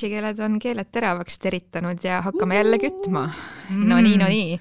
naisikeeled 0.00 0.38
on 0.40 0.58
keeled 0.58 0.88
teravaks 0.92 1.38
teritanud 1.38 2.04
ja 2.04 2.22
hakkame 2.22 2.56
jälle 2.56 2.78
kütma. 2.78 3.30
no 3.70 4.00
nii, 4.00 4.16
no 4.16 4.28
nii. 4.28 4.60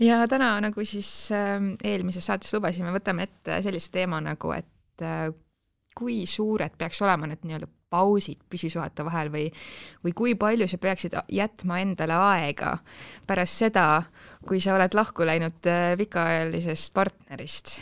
ja 0.00 0.26
täna 0.28 0.60
nagu 0.60 0.84
siis 0.84 1.30
äh, 1.32 1.56
eelmises 1.84 2.26
saates 2.26 2.52
lubasime, 2.54 2.92
võtame 2.92 3.24
ette 3.24 3.62
sellise 3.62 3.90
teema 3.92 4.20
nagu, 4.20 4.52
et 4.52 5.02
äh, 5.02 5.30
kui 5.94 6.26
suured 6.26 6.76
peaks 6.78 7.00
olema 7.02 7.30
need 7.30 7.46
nii-öelda 7.46 7.70
pausid 7.94 8.42
püsisuhete 8.50 9.04
vahel 9.06 9.30
või, 9.30 9.48
või 10.04 10.12
kui 10.12 10.34
palju 10.34 10.68
sa 10.68 10.78
peaksid 10.82 11.16
jätma 11.32 11.80
endale 11.80 12.18
aega 12.18 12.76
pärast 13.26 13.64
seda, 13.64 14.02
kui 14.44 14.60
sa 14.60 14.74
oled 14.76 14.94
lahku 14.94 15.24
läinud 15.24 15.70
äh, 15.70 15.94
pikaajalisest 15.96 16.92
partnerist 16.92 17.78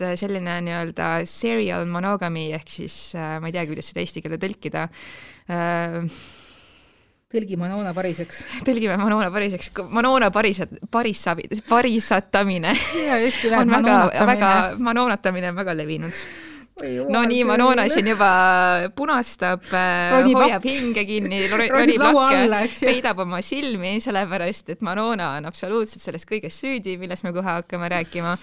et 0.00 0.06
äh, 0.08 0.16
selline 0.18 0.58
nii-öelda 0.64 1.08
serial 1.28 1.86
monogamy 1.90 2.50
ehk 2.56 2.70
siis 2.72 3.14
äh, 3.18 3.38
ma 3.40 3.50
ei 3.50 3.56
teagi, 3.56 3.74
kuidas 3.74 3.90
seda 3.92 4.04
eesti 4.04 4.22
keelde 4.24 4.40
tõlkida 4.42 4.86
äh,. 5.52 5.98
tõlgime 7.30 7.68
Manona 7.68 7.92
pariseks. 7.94 8.42
tõlgime 8.66 8.96
Manona 9.00 9.30
pariseks, 9.30 9.72
Manona 9.92 10.30
parisat-, 10.34 10.78
parissavi-, 10.90 11.50
parisatamine 11.68 12.74
on 13.60 13.76
väga, 13.76 13.98
väga, 14.32 14.54
Manonatamine 14.78 15.52
on 15.52 15.60
väga 15.60 15.76
levinud 15.78 16.24
no 17.10 17.22
nii, 17.28 17.44
Manona 17.48 17.86
siin 17.92 18.10
juba 18.12 18.30
punastab, 18.96 19.64
äh, 19.76 20.26
hoiab 20.26 20.66
hinge 20.66 21.04
kinni, 21.08 21.42
ronib 21.52 22.04
lakke, 22.04 22.68
peidab 22.82 23.22
oma 23.24 23.42
silmi, 23.44 23.96
sellepärast 24.02 24.74
et 24.74 24.84
Manona 24.86 25.34
on 25.38 25.48
absoluutselt 25.50 26.04
selles 26.04 26.26
kõiges 26.28 26.60
süüdi, 26.62 26.96
millest 27.00 27.26
me 27.26 27.34
kohe 27.36 27.48
hakkame 27.48 27.90
rääkima. 27.92 28.36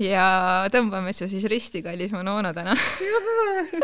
ja 0.00 0.26
tõmbame 0.72 1.12
su 1.16 1.28
siis 1.28 1.44
risti, 1.50 1.84
kallis 1.84 2.12
Manona 2.16 2.54
täna. 2.56 2.76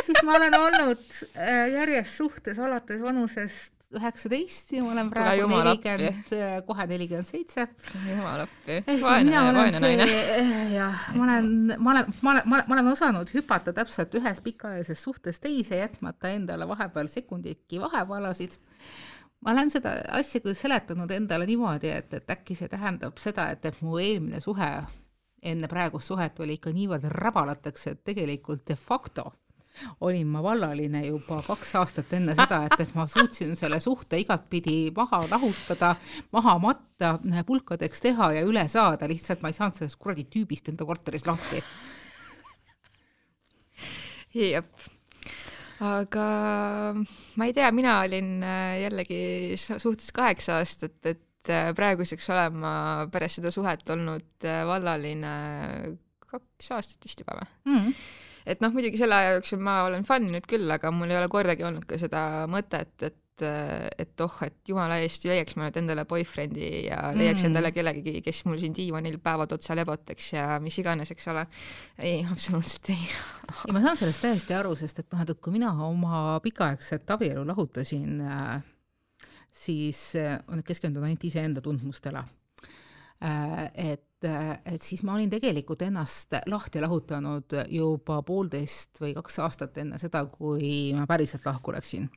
siis 0.02 0.22
ma 0.24 0.36
olen 0.40 0.58
olnud 0.60 1.06
äh, 1.36 1.66
järjest 1.76 2.22
suhtes 2.22 2.58
alates 2.58 3.02
vanusest 3.02 3.75
üheksateist 3.94 4.72
ja 4.74 4.82
ma 4.82 4.90
olen 4.92 5.10
praegu 5.12 5.46
nelikümmend, 5.50 6.32
kohe 6.66 6.86
nelikümmend 6.90 7.28
seitse. 7.28 7.68
jumal 8.08 8.42
appi, 8.42 8.80
vaene, 9.02 9.36
vaene 9.54 9.82
naine. 9.82 10.06
jah, 10.78 11.04
ma 11.14 11.26
olen, 11.28 11.52
ma 11.78 11.92
olen, 11.92 12.14
ma 12.20 12.32
olen, 12.32 12.48
ma 12.50 12.78
olen 12.78 12.90
osanud 12.90 13.30
hüpata 13.34 13.74
täpselt 13.76 14.14
ühes 14.18 14.42
pikaajalises 14.42 15.02
suhtes 15.02 15.38
teise, 15.42 15.78
jätmata 15.78 16.34
endale 16.34 16.68
vahepeal 16.68 17.10
sekunditki 17.12 17.80
vahevalasid. 17.80 18.58
ma 19.40 19.54
olen 19.54 19.70
seda 19.70 19.94
asja 20.18 20.42
küll 20.42 20.58
seletanud 20.58 21.10
endale 21.14 21.46
niimoodi, 21.46 21.94
et, 21.94 22.12
et 22.14 22.36
äkki 22.36 22.58
see 22.58 22.68
tähendab 22.72 23.22
seda, 23.22 23.50
et, 23.54 23.64
et 23.70 23.82
mu 23.86 24.00
eelmine 24.02 24.42
suhe 24.42 24.70
enne 25.46 25.68
praegust 25.70 26.10
suhet 26.10 26.40
oli 26.42 26.58
ikka 26.58 26.74
niivõrd 26.74 27.06
rabalateks, 27.12 27.86
et 27.92 28.04
tegelikult 28.04 28.66
de 28.66 28.74
facto 28.74 29.30
olin 30.00 30.26
ma 30.30 30.42
vallaline 30.44 31.02
juba 31.06 31.40
kaks 31.46 31.74
aastat 31.80 32.12
enne 32.18 32.34
seda, 32.38 32.62
et, 32.68 32.80
et 32.86 32.94
ma 32.96 33.06
suutsin 33.10 33.56
selle 33.58 33.80
suhte 33.80 34.18
igatpidi 34.20 34.90
maha 34.96 35.24
lahustada, 35.30 35.94
maha 36.32 36.56
matta, 36.62 37.16
pulkadeks 37.46 38.04
teha 38.08 38.32
ja 38.38 38.46
üle 38.46 38.66
saada, 38.72 39.08
lihtsalt 39.10 39.44
ma 39.44 39.52
ei 39.52 39.58
saanud 39.58 39.78
sellest 39.78 40.00
kuradi 40.00 40.26
tüübist 40.32 40.72
enda 40.72 40.88
korteris 40.88 41.26
lahti. 41.26 41.62
jep 44.36 44.86
aga 45.84 46.26
ma 47.36 47.46
ei 47.48 47.54
tea, 47.56 47.70
mina 47.74 48.00
olin 48.04 48.42
äh, 48.44 48.80
jällegi 48.86 49.56
suhtes 49.56 50.12
kaheksa 50.16 50.60
aastat, 50.60 50.98
et 51.04 51.52
äh, 51.52 51.70
praeguseks 51.76 52.28
olen 52.32 52.60
ma 52.62 52.74
pärast 53.12 53.40
seda 53.40 53.52
suhet 53.54 53.84
olnud 53.92 54.48
vallaline 54.68 55.32
kaks 56.26 56.72
aastat 56.76 57.04
vist 57.06 57.20
juba 57.22 57.38
või 57.40 57.50
mm? 57.72 57.98
Et 58.46 58.62
noh, 58.62 58.72
muidugi 58.74 59.00
selle 59.00 59.18
aja 59.18 59.36
jooksul 59.36 59.62
ma 59.64 59.82
olen 59.88 60.06
fänninud 60.06 60.46
küll, 60.48 60.70
aga 60.72 60.92
mul 60.94 61.10
ei 61.10 61.18
ole 61.20 61.30
kordagi 61.32 61.66
olnud 61.66 61.86
ka 61.88 61.98
seda 62.00 62.20
mõtet, 62.50 62.94
et 63.02 63.22
et 63.42 64.20
oh, 64.24 64.36
et 64.46 64.54
jumala 64.68 64.96
eest 65.04 65.26
leiaks 65.28 65.56
ma 65.58 65.66
nüüd 65.66 65.76
endale 65.82 66.06
boyfriend'i 66.08 66.68
ja 66.86 67.10
leiaks 67.12 67.42
mm. 67.42 67.50
endale 67.50 67.72
kellegi, 67.74 68.14
kes 68.24 68.44
mul 68.48 68.56
siin 68.60 68.72
diivanil 68.76 69.18
päevad 69.20 69.52
otsa 69.56 69.76
lebotaks 69.76 70.30
ja 70.32 70.46
mis 70.62 70.78
iganes, 70.80 71.12
eks 71.12 71.28
ole. 71.32 71.44
ei, 71.98 72.22
absoluutselt 72.24 72.94
ei. 72.94 73.10
ei, 73.66 73.74
ma 73.76 73.82
saan 73.84 74.00
sellest 74.00 74.24
täiesti 74.24 74.56
aru, 74.56 74.72
sest 74.78 75.02
et 75.02 75.12
noh, 75.12 75.20
et 75.20 75.34
kui 75.42 75.52
mina 75.52 75.74
oma 75.84 76.38
pikaaegset 76.44 77.12
abielu 77.16 77.44
lahutasin 77.46 78.24
äh,, 78.24 78.64
siis 79.52 80.00
äh, 80.16 80.40
keskendunud 80.64 81.04
ainult 81.04 81.28
iseenda 81.28 81.64
tundmustele 81.64 82.24
äh,. 83.20 83.66
et 83.92 84.15
et, 84.24 84.82
siis 84.82 85.02
ma 85.04 85.14
olin 85.14 85.30
tegelikult 85.30 85.82
ennast 85.84 86.38
lahti 86.48 86.80
lahutanud 86.80 87.52
juba 87.68 88.22
poolteist 88.26 89.00
või 89.02 89.12
kaks 89.16 89.38
aastat 89.44 89.76
enne 89.82 89.98
seda, 90.00 90.24
kui 90.32 90.94
ma 90.96 91.06
päriselt 91.06 91.44
lahku 91.46 91.74
läksin. 91.76 92.08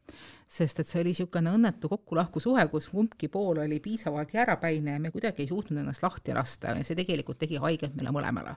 sest 0.48 0.80
et 0.80 0.88
see 0.88 1.02
oli 1.02 1.14
niisugune 1.14 1.54
õnnetu 1.58 1.90
kokkulahkusuhe, 1.92 2.68
kus 2.72 2.90
kumbki 2.90 3.28
pool 3.28 3.60
oli 3.66 3.80
piisavalt 3.80 4.34
jäärapäine 4.34 4.96
ja 4.96 5.00
me 5.00 5.12
kuidagi 5.12 5.44
ei 5.44 5.52
suutnud 5.52 5.80
ennast 5.80 6.04
lahti 6.04 6.34
lasta 6.34 6.78
ja 6.78 6.84
see 6.84 6.96
tegelikult 6.96 7.40
tegi 7.40 7.58
haiget 7.58 7.96
meile 7.96 8.16
mõlemale 8.16 8.56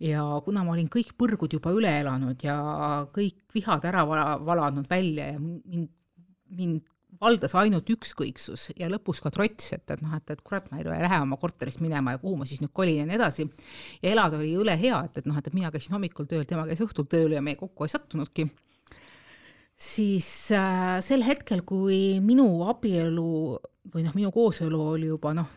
ja 0.00 0.24
kuna 0.44 0.64
ma 0.64 0.74
olin 0.74 0.88
kõik 0.90 1.12
põrgud 1.18 1.52
juba 1.58 1.72
üle 1.76 1.92
elanud 2.00 2.44
ja 2.44 2.56
kõik 3.14 3.42
vihad 3.54 3.84
ära 3.84 4.06
vala, 4.08 4.38
valanud 4.44 4.88
välja 4.90 5.32
ja 5.34 5.38
mind, 5.40 5.90
mind 6.56 6.86
valdas 7.20 7.52
ainult 7.60 7.88
ükskõiksus 7.92 8.70
ja 8.78 8.88
lõpus 8.90 9.20
ka 9.20 9.32
trots, 9.34 9.74
et, 9.76 9.84
et 9.92 10.00
noh, 10.00 10.14
et, 10.16 10.32
et 10.32 10.40
kurat, 10.44 10.66
ma 10.72 10.80
ei 10.80 10.86
lähe 10.88 11.20
oma 11.20 11.36
korterist 11.40 11.82
minema 11.84 12.14
ja 12.14 12.20
kuhu 12.22 12.38
ma 12.40 12.48
siis 12.48 12.62
nüüd 12.62 12.72
kolin 12.76 13.02
ja 13.02 13.06
nii 13.08 13.18
edasi. 13.18 13.46
ja 14.00 14.12
elada 14.14 14.38
oli 14.40 14.54
jõle 14.54 14.76
hea, 14.80 15.02
et, 15.04 15.20
et 15.20 15.28
noh, 15.28 15.36
et 15.36 15.52
mina 15.56 15.70
käisin 15.72 15.96
hommikul 15.96 16.28
tööl, 16.30 16.46
tema 16.48 16.64
käis 16.68 16.80
õhtul 16.84 17.08
tööl 17.10 17.36
ja 17.36 17.42
me 17.44 17.56
kokku 17.60 17.84
ei 17.84 17.92
sattunudki. 17.92 18.46
siis 19.76 20.28
äh, 20.56 20.98
sel 21.04 21.24
hetkel, 21.26 21.62
kui 21.68 22.20
minu 22.24 22.46
abielu 22.70 23.32
või 23.92 24.04
noh, 24.06 24.16
minu 24.16 24.30
kooselu 24.32 24.80
oli 24.94 25.10
juba 25.10 25.34
noh, 25.36 25.50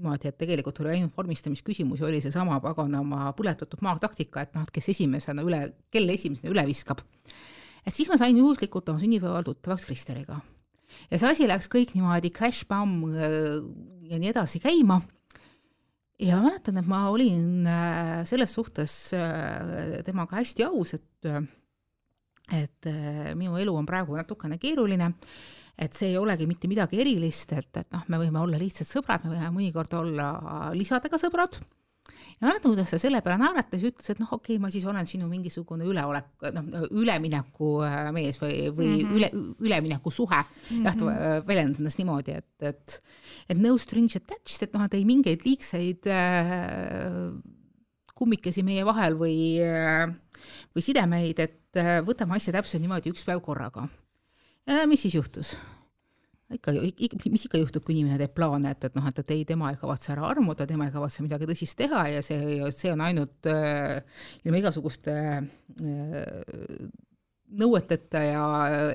niimoodi, 0.00 0.30
et 0.30 0.38
tegelikult 0.40 0.80
oli 0.80 0.94
ainult 0.94 1.16
vormistamisküsimus 1.16 2.00
ja 2.00 2.08
oli 2.08 2.22
seesama 2.24 2.56
paganama 2.64 3.34
põletatud 3.36 3.82
maa 3.84 3.98
taktika, 4.00 4.46
et 4.46 4.56
noh, 4.56 4.64
et 4.64 4.72
kes 4.72 4.88
esimesena 4.94 5.44
üle, 5.44 5.66
kelle 5.92 6.16
esimesena 6.16 6.48
üle 6.54 6.64
viskab. 6.70 7.04
et 7.84 7.92
siis 7.92 8.08
ma 8.08 8.16
sain 8.16 8.40
juhuslikult 8.40 8.88
oma 8.88 9.04
sünnipäeval 9.04 9.44
tuttavaks 9.44 9.84
Kristeriga 9.84 10.40
ja 11.10 11.20
see 11.20 11.30
asi 11.30 11.48
läks 11.50 11.70
kõik 11.70 11.94
niimoodi 11.96 12.32
crash-pamm 12.34 13.06
äh, 13.10 13.32
ja 14.10 14.20
nii 14.20 14.32
edasi 14.32 14.60
käima. 14.62 15.00
ja 16.20 16.36
ma 16.36 16.50
mäletan, 16.50 16.80
et 16.80 16.90
ma 16.90 17.06
olin 17.10 17.66
äh, 17.66 18.12
selles 18.28 18.52
suhtes 18.54 19.14
äh, 19.16 20.00
temaga 20.06 20.40
hästi 20.40 20.68
aus, 20.68 20.94
et 20.98 21.48
et 22.50 22.86
minu 23.38 23.54
elu 23.62 23.70
on 23.78 23.86
praegu 23.86 24.16
natukene 24.18 24.56
keeruline, 24.58 25.12
et 25.78 25.94
see 25.94 26.08
ei 26.10 26.16
olegi 26.18 26.48
mitte 26.50 26.66
midagi 26.66 26.98
erilist, 26.98 27.52
et, 27.54 27.68
et 27.78 27.92
noh, 27.94 28.02
me 28.10 28.18
võime 28.24 28.40
olla 28.42 28.58
lihtsalt 28.58 28.90
sõbrad, 28.90 29.22
me 29.22 29.36
võime 29.36 29.52
mõnikord 29.54 29.94
olla 30.00 30.32
lisadega 30.74 31.20
sõbrad 31.22 31.60
ja 32.40 32.54
ta 32.62 32.98
selle 32.98 33.20
peale 33.24 33.36
naeratas 33.40 33.82
ja 33.82 33.90
ütles, 33.90 34.08
et 34.12 34.20
noh, 34.22 34.30
okei 34.32 34.54
okay,, 34.56 34.62
ma 34.62 34.70
siis 34.72 34.86
olen 34.88 35.08
sinu 35.08 35.28
mingisugune 35.28 35.84
üleolek, 35.88 36.30
noh, 36.56 36.86
ülemineku 37.02 37.72
äh, 37.84 38.08
mees 38.16 38.40
või, 38.40 38.70
või 38.72 38.88
mm 38.88 39.00
-hmm. 39.00 39.16
üle, 39.18 39.30
üleminekusuhe 39.68 40.40
mm. 40.40 40.66
-hmm. 40.70 40.88
jah, 40.88 40.96
ta 40.96 41.46
väljendas 41.46 41.82
ennast 41.82 42.00
niimoodi, 42.00 42.36
et, 42.40 42.50
et, 42.72 42.98
et 43.48 43.60
no 43.60 43.76
strings 43.78 44.16
attached, 44.16 44.62
et 44.64 44.76
noh, 44.76 44.84
et 44.86 44.96
ei 44.96 45.04
mingeid 45.04 45.44
liigseid 45.44 46.08
äh, 46.08 47.28
kummikesi 48.14 48.64
meie 48.64 48.84
vahel 48.84 49.16
või 49.20 49.60
äh,, 49.64 50.08
või 50.74 50.84
sidemeid, 50.84 51.38
et 51.40 51.80
äh, 51.80 51.98
võtame 52.04 52.36
asja 52.36 52.56
täpselt 52.56 52.80
niimoodi 52.80 53.12
üks 53.12 53.24
päev 53.28 53.44
korraga. 53.44 53.88
mis 54.88 55.02
siis 55.02 55.14
juhtus? 55.14 55.56
Ikka, 56.54 56.72
mis 57.30 57.44
ikka 57.46 57.60
juhtub, 57.60 57.84
kui 57.86 57.94
inimene 57.96 58.18
teeb 58.20 58.32
plaane, 58.34 58.72
et, 58.74 58.88
et 58.88 58.96
noh, 58.98 59.06
et, 59.06 59.20
et 59.22 59.32
ei, 59.34 59.44
tema 59.48 59.70
ei 59.70 59.78
kavatse 59.80 60.12
ära 60.14 60.26
armuda, 60.30 60.66
tema 60.68 60.88
ei 60.88 60.94
kavatse 60.94 61.24
midagi 61.24 61.48
tõsist 61.50 61.78
teha 61.78 62.06
ja 62.16 62.22
see, 62.26 62.58
see 62.74 62.92
on 62.94 63.04
ainult 63.06 63.50
äh, 63.50 64.00
ilma 64.44 64.62
igasuguste 64.62 65.14
äh, 65.38 66.88
nõueteta 67.60 68.22
ja 68.24 68.44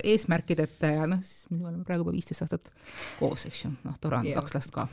eesmärkideta 0.03 0.91
ja 0.91 1.09
noh, 1.11 1.21
siis 1.25 1.49
me 1.51 1.67
oleme 1.67 1.83
praegu 1.87 2.05
juba 2.05 2.15
viisteist 2.15 2.45
aastat 2.45 2.71
koos, 3.19 3.45
eks 3.49 3.65
ju, 3.65 3.73
noh, 3.87 3.99
tore 4.01 4.21
on 4.21 4.31
kaks 4.39 4.57
last 4.57 4.75
ka. 4.75 4.87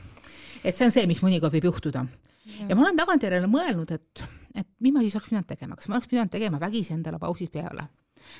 et 0.63 0.75
see 0.75 0.87
on 0.87 0.95
see, 0.95 1.07
mis 1.09 1.23
mõnikord 1.23 1.55
võib 1.55 1.71
juhtuda. 1.71 2.05
ja 2.67 2.75
ma 2.75 2.85
olen 2.85 2.99
tagantjärele 2.99 3.49
mõelnud, 3.51 3.91
et, 3.95 4.23
et 4.55 4.71
mis 4.83 4.95
ma 4.95 5.03
siis 5.03 5.15
oleks 5.19 5.31
pidanud 5.31 5.51
tegema, 5.51 5.79
kas 5.79 5.91
ma 5.91 5.99
oleks 5.99 6.11
pidanud 6.11 6.31
tegema 6.31 6.59
vägisi 6.63 6.95
endale 6.95 7.19
pausid 7.23 7.51
peale 7.51 7.87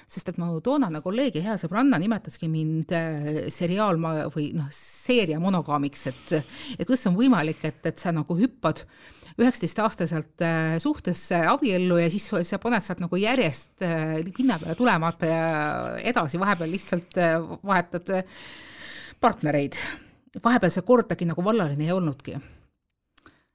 sest 0.09 0.31
et 0.31 0.39
mu 0.41 0.59
toonane 0.63 1.01
kolleeg 1.03 1.37
ja 1.37 1.43
hea 1.47 1.55
sõbranna 1.61 1.99
nimetaski 2.01 2.49
mind 2.51 2.93
äh, 2.95 3.27
seriaal 3.53 3.99
või 4.33 4.51
noh, 4.57 4.69
seeria 4.73 5.39
monogaamiks, 5.43 6.05
et 6.11 6.33
et 6.37 6.85
kuidas 6.85 7.05
on 7.09 7.17
võimalik, 7.17 7.63
et, 7.67 7.81
et 7.89 7.99
sa 7.99 8.13
nagu 8.15 8.37
hüppad 8.37 8.83
üheksateistaastaselt 9.33 10.43
äh, 10.45 10.77
suhtesse, 10.83 11.39
abiellu 11.49 11.97
ja 12.01 12.09
siis 12.13 12.29
sa 12.49 12.61
paned 12.61 12.85
sealt 12.85 13.03
nagu 13.03 13.19
järjest 13.19 13.85
äh, 13.85 14.19
pinna 14.35 14.59
peale 14.61 14.77
tulemata 14.79 15.29
ja 15.29 15.43
edasi 16.13 16.41
vahepeal 16.41 16.73
lihtsalt 16.73 17.21
vahetad 17.65 18.15
partnereid. 19.21 19.79
vahepeal 20.43 20.73
see 20.73 20.85
kordagi 20.85 21.29
nagu 21.29 21.45
vallaline 21.45 21.87
ei 21.87 21.95
olnudki 21.95 22.37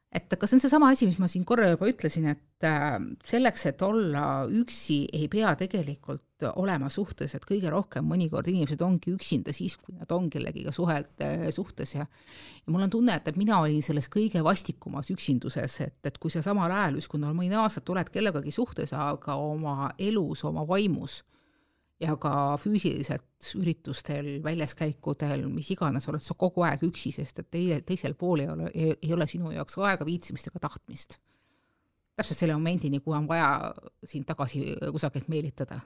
et 0.08 0.34
kas 0.40 0.50
see 0.50 0.56
on 0.56 0.62
seesama 0.62 0.88
asi, 0.94 1.06
mis 1.08 1.19
ma 1.20 1.28
siin 1.28 1.44
korra 1.49 1.69
juba 1.72 1.88
ütlesin, 1.90 2.31
et 2.32 2.64
äh, 2.66 2.96
selleks, 3.28 3.66
et 3.69 3.82
olla 3.84 4.22
üksi, 4.49 5.02
ei 5.12 5.28
pea 5.32 5.52
tegelikult 5.60 6.46
olema 6.55 6.88
suhtes, 6.93 7.34
et 7.34 7.44
kõige 7.44 7.70
rohkem 7.72 8.06
mõnikord 8.08 8.49
inimesed 8.49 8.82
ongi 8.87 9.12
üksinda 9.12 9.52
siis, 9.52 9.76
kui 9.76 9.96
nad 9.99 10.10
on 10.14 10.31
kellegiga 10.32 10.72
suhelt, 10.72 11.12
äh, 11.25 11.49
suhtes 11.55 11.96
ja 11.99 12.06
ja 12.06 12.72
mul 12.72 12.84
on 12.84 12.93
tunne, 12.93 13.16
et, 13.16 13.28
et 13.28 13.40
mina 13.40 13.60
olin 13.64 13.82
selles 13.84 14.08
kõige 14.12 14.43
vastikumas 14.44 15.10
üksinduses, 15.12 15.81
et, 15.84 15.99
et 16.05 16.19
kui 16.20 16.32
sa 16.32 16.43
samal 16.44 16.72
ajal 16.72 17.00
justkui 17.00 17.20
no 17.20 17.32
mõni 17.37 17.56
aastat 17.56 17.88
oled 17.93 18.12
kellegagi 18.12 18.52
suhtes, 18.54 18.93
aga 18.96 19.37
oma 19.40 19.93
elus, 19.99 20.44
oma 20.49 20.64
vaimus 20.69 21.22
ja 22.00 22.15
ka 22.21 22.33
füüsiliselt 22.62 23.53
üritustel, 23.59 24.31
väljaskäikudel, 24.45 25.47
mis 25.50 25.71
iganes, 25.75 26.06
oled 26.11 26.23
sa 26.23 26.37
kogu 26.39 26.62
aeg 26.67 26.85
üksi, 26.87 27.11
sest 27.15 27.43
et 27.43 27.50
teie, 27.50 27.81
teisel 27.87 28.15
pool 28.19 28.45
ei 28.45 28.50
ole, 28.53 28.71
ei 28.75 29.12
ole 29.15 29.27
sinu 29.31 29.50
jaoks 29.55 29.79
aega, 29.83 30.06
viitsimist 30.06 30.50
ega 30.50 30.62
tahtmist. 30.69 31.19
täpselt 32.19 32.39
selle 32.41 32.55
momendini, 32.59 32.99
kui 32.99 33.15
on 33.15 33.29
vaja 33.29 33.73
sind 34.05 34.27
tagasi 34.27 34.75
kusagilt 34.93 35.29
meelitada. 35.29 35.81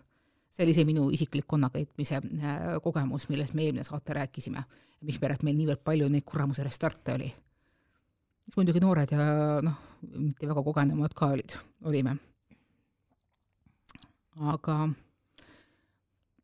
see 0.52 0.64
oli 0.64 0.74
see 0.74 0.84
minu 0.84 1.06
isiklik 1.10 1.46
konnakeetmise 1.48 2.16
äh, 2.16 2.58
kogemus, 2.82 3.28
millest 3.28 3.54
me 3.54 3.64
eelmine 3.64 3.84
saate 3.84 4.12
rääkisime. 4.12 4.64
mispärast 5.00 5.42
meil 5.42 5.56
niivõrd 5.56 5.80
palju 5.84 6.08
neid 6.08 6.24
kuramuse 6.24 6.64
restarte 6.64 7.14
oli. 7.14 7.32
muidugi 8.56 8.80
noored 8.80 9.12
ja 9.12 9.60
noh, 9.62 9.80
mitte 10.16 10.48
väga 10.48 10.62
kogenumad 10.62 11.14
ka 11.14 11.26
olid, 11.26 11.56
olime. 11.84 12.16
aga 14.36 14.76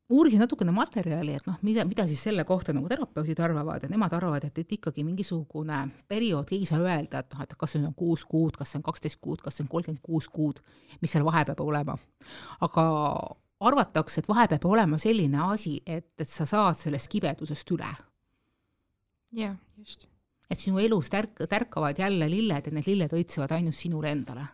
uurisin 0.09 0.41
natukene 0.41 0.73
materjali, 0.73 1.35
et 1.37 1.49
noh, 1.49 1.57
mida, 1.67 1.85
mida 1.89 2.07
siis 2.09 2.23
selle 2.29 2.45
kohta 2.49 2.73
nagu 2.77 2.89
terapeudid 2.89 3.41
arvavad 3.45 3.85
ja 3.85 3.91
nemad 3.93 4.15
arvavad, 4.17 4.47
et, 4.49 4.61
et 4.63 4.77
ikkagi 4.79 5.05
mingisugune 5.05 5.81
periood, 6.09 6.53
ei 6.57 6.69
saa 6.69 6.81
öelda, 6.81 7.21
et 7.21 7.35
noh, 7.35 7.43
et 7.45 7.53
kas 7.61 7.75
see 7.75 7.83
on 7.85 7.97
kuus 7.97 8.25
kuud, 8.29 8.57
kas 8.57 8.73
see 8.73 8.81
on 8.81 8.87
kaksteist 8.87 9.21
kuud, 9.21 9.43
kas 9.45 9.59
see 9.59 9.67
on 9.67 9.73
kolmkümmend 9.73 10.01
kuus 10.05 10.31
kuud, 10.33 10.63
mis 11.03 11.13
seal 11.13 11.27
vahe 11.29 11.45
peab 11.49 11.61
olema. 11.65 11.99
aga 12.65 12.85
arvatakse, 13.69 14.23
et 14.23 14.31
vahe 14.31 14.49
peab 14.49 14.65
olema 14.71 15.01
selline 15.03 15.43
asi, 15.51 15.79
et, 15.87 16.13
et 16.19 16.31
sa 16.31 16.47
saad 16.49 16.79
sellest 16.79 17.11
kibedusest 17.13 17.77
üle. 17.77 17.91
jah, 19.37 19.57
just. 19.77 20.09
et 20.49 20.59
sinu 20.59 20.81
elus 20.81 21.13
tärk-, 21.13 21.45
tärkavad 21.49 22.01
jälle 22.01 22.31
lilled 22.33 22.73
ja 22.73 22.73
need 22.73 22.89
lilled 22.89 23.13
õitsevad 23.21 23.53
ainult 23.59 23.77
sinule 23.77 24.15
endale. 24.17 24.49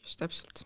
just 0.00 0.24
täpselt. 0.24 0.64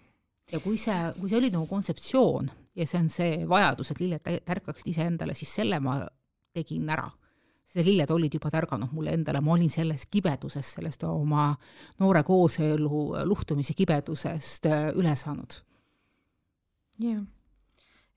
Ja 0.55 0.61
kui 0.63 0.79
see, 0.81 1.01
kui 1.19 1.31
see 1.31 1.41
oli 1.41 1.51
nagu 1.55 1.67
kontseptsioon 1.71 2.51
ja 2.79 2.87
see 2.87 3.03
on 3.03 3.11
see 3.13 3.43
vajadus, 3.51 3.93
et 3.93 4.01
lilled 4.03 4.47
tärkaksid 4.47 4.91
iseendale, 4.95 5.37
siis 5.39 5.53
selle 5.61 5.81
ma 5.83 6.01
tegin 6.55 6.89
ära. 6.91 7.07
sest 7.75 7.87
lilled 7.89 8.11
olid 8.15 8.35
juba 8.39 8.51
tärganud 8.55 8.93
mulle 8.95 9.15
endale, 9.19 9.41
ma 9.43 9.55
olin 9.57 9.71
selles 9.71 10.07
kibeduses, 10.07 10.75
sellest 10.77 11.03
oma 11.11 11.49
noore 11.99 12.23
kooselu 12.23 13.05
luhtumise 13.27 13.75
kibedusest 13.75 14.67
äh, 14.71 14.91
üle 14.95 15.17
saanud. 15.19 15.61
jah 17.03 17.25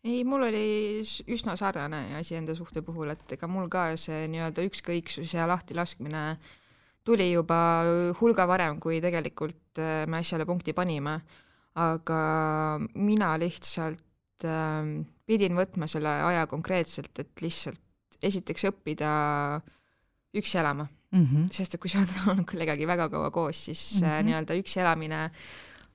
ei, 0.07 0.21
mul 0.23 0.45
oli 0.47 1.01
üsna 1.33 1.57
sarnane 1.59 2.15
asi 2.15 2.37
enda 2.37 2.55
suhte 2.55 2.81
puhul, 2.85 3.11
et 3.11 3.33
ega 3.35 3.49
mul 3.51 3.67
ka 3.71 3.89
see 3.99 4.27
nii-öelda 4.31 4.63
ükskõiksus 4.69 5.33
ja 5.35 5.47
lahtilaskmine 5.49 6.23
tuli 7.07 7.31
juba 7.31 7.57
hulga 8.19 8.45
varem, 8.47 8.79
kui 8.83 9.01
tegelikult 9.03 9.81
äh, 9.81 10.05
me 10.07 10.21
asjale 10.21 10.45
punkti 10.47 10.75
panime. 10.75 11.19
Aga 11.77 12.21
mina 12.95 13.33
lihtsalt 13.39 14.45
äh, 14.45 14.91
pidin 15.27 15.57
võtma 15.57 15.89
selle 15.91 16.13
aja 16.29 16.45
konkreetselt, 16.49 17.13
et 17.21 17.43
lihtsalt 17.43 17.81
esiteks 18.23 18.65
õppida 18.71 19.09
üksi 20.37 20.57
elama 20.57 20.87
mm. 20.87 21.23
-hmm. 21.23 21.49
sest 21.53 21.75
et 21.75 21.81
kui 21.81 21.91
sa 21.91 21.99
oled 22.01 22.21
olnud 22.27 22.47
kellegagi 22.49 22.87
väga 22.89 23.09
kaua 23.13 23.31
koos, 23.31 23.65
siis 23.65 24.01
mm 24.01 24.07
-hmm. 24.07 24.29
nii-öelda 24.29 24.61
üksi 24.61 24.79
elamine 24.81 25.29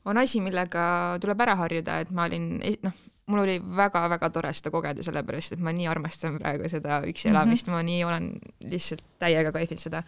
on 0.05 0.19
asi, 0.19 0.40
millega 0.40 1.19
tuleb 1.20 1.40
ära 1.40 1.56
harjuda, 1.56 2.00
et 2.00 2.11
ma 2.11 2.25
olin, 2.26 2.61
noh, 2.82 2.93
mul 3.26 3.43
oli 3.44 3.61
väga-väga 3.62 4.31
tore 4.31 4.52
seda 4.52 4.70
kogeda, 4.70 5.02
sellepärast 5.02 5.52
et 5.52 5.61
ma 5.61 5.73
nii 5.73 5.87
armastan 5.87 6.38
praegu 6.38 6.69
seda 6.69 7.02
üksi 7.06 7.28
elamist 7.28 7.67
mm, 7.67 7.73
-hmm. 7.73 7.76
ma 7.76 7.82
nii 7.82 8.05
olen 8.05 8.32
lihtsalt 8.70 9.05
täiega 9.19 9.52
kaifinud 9.52 9.81
seda. 9.81 10.02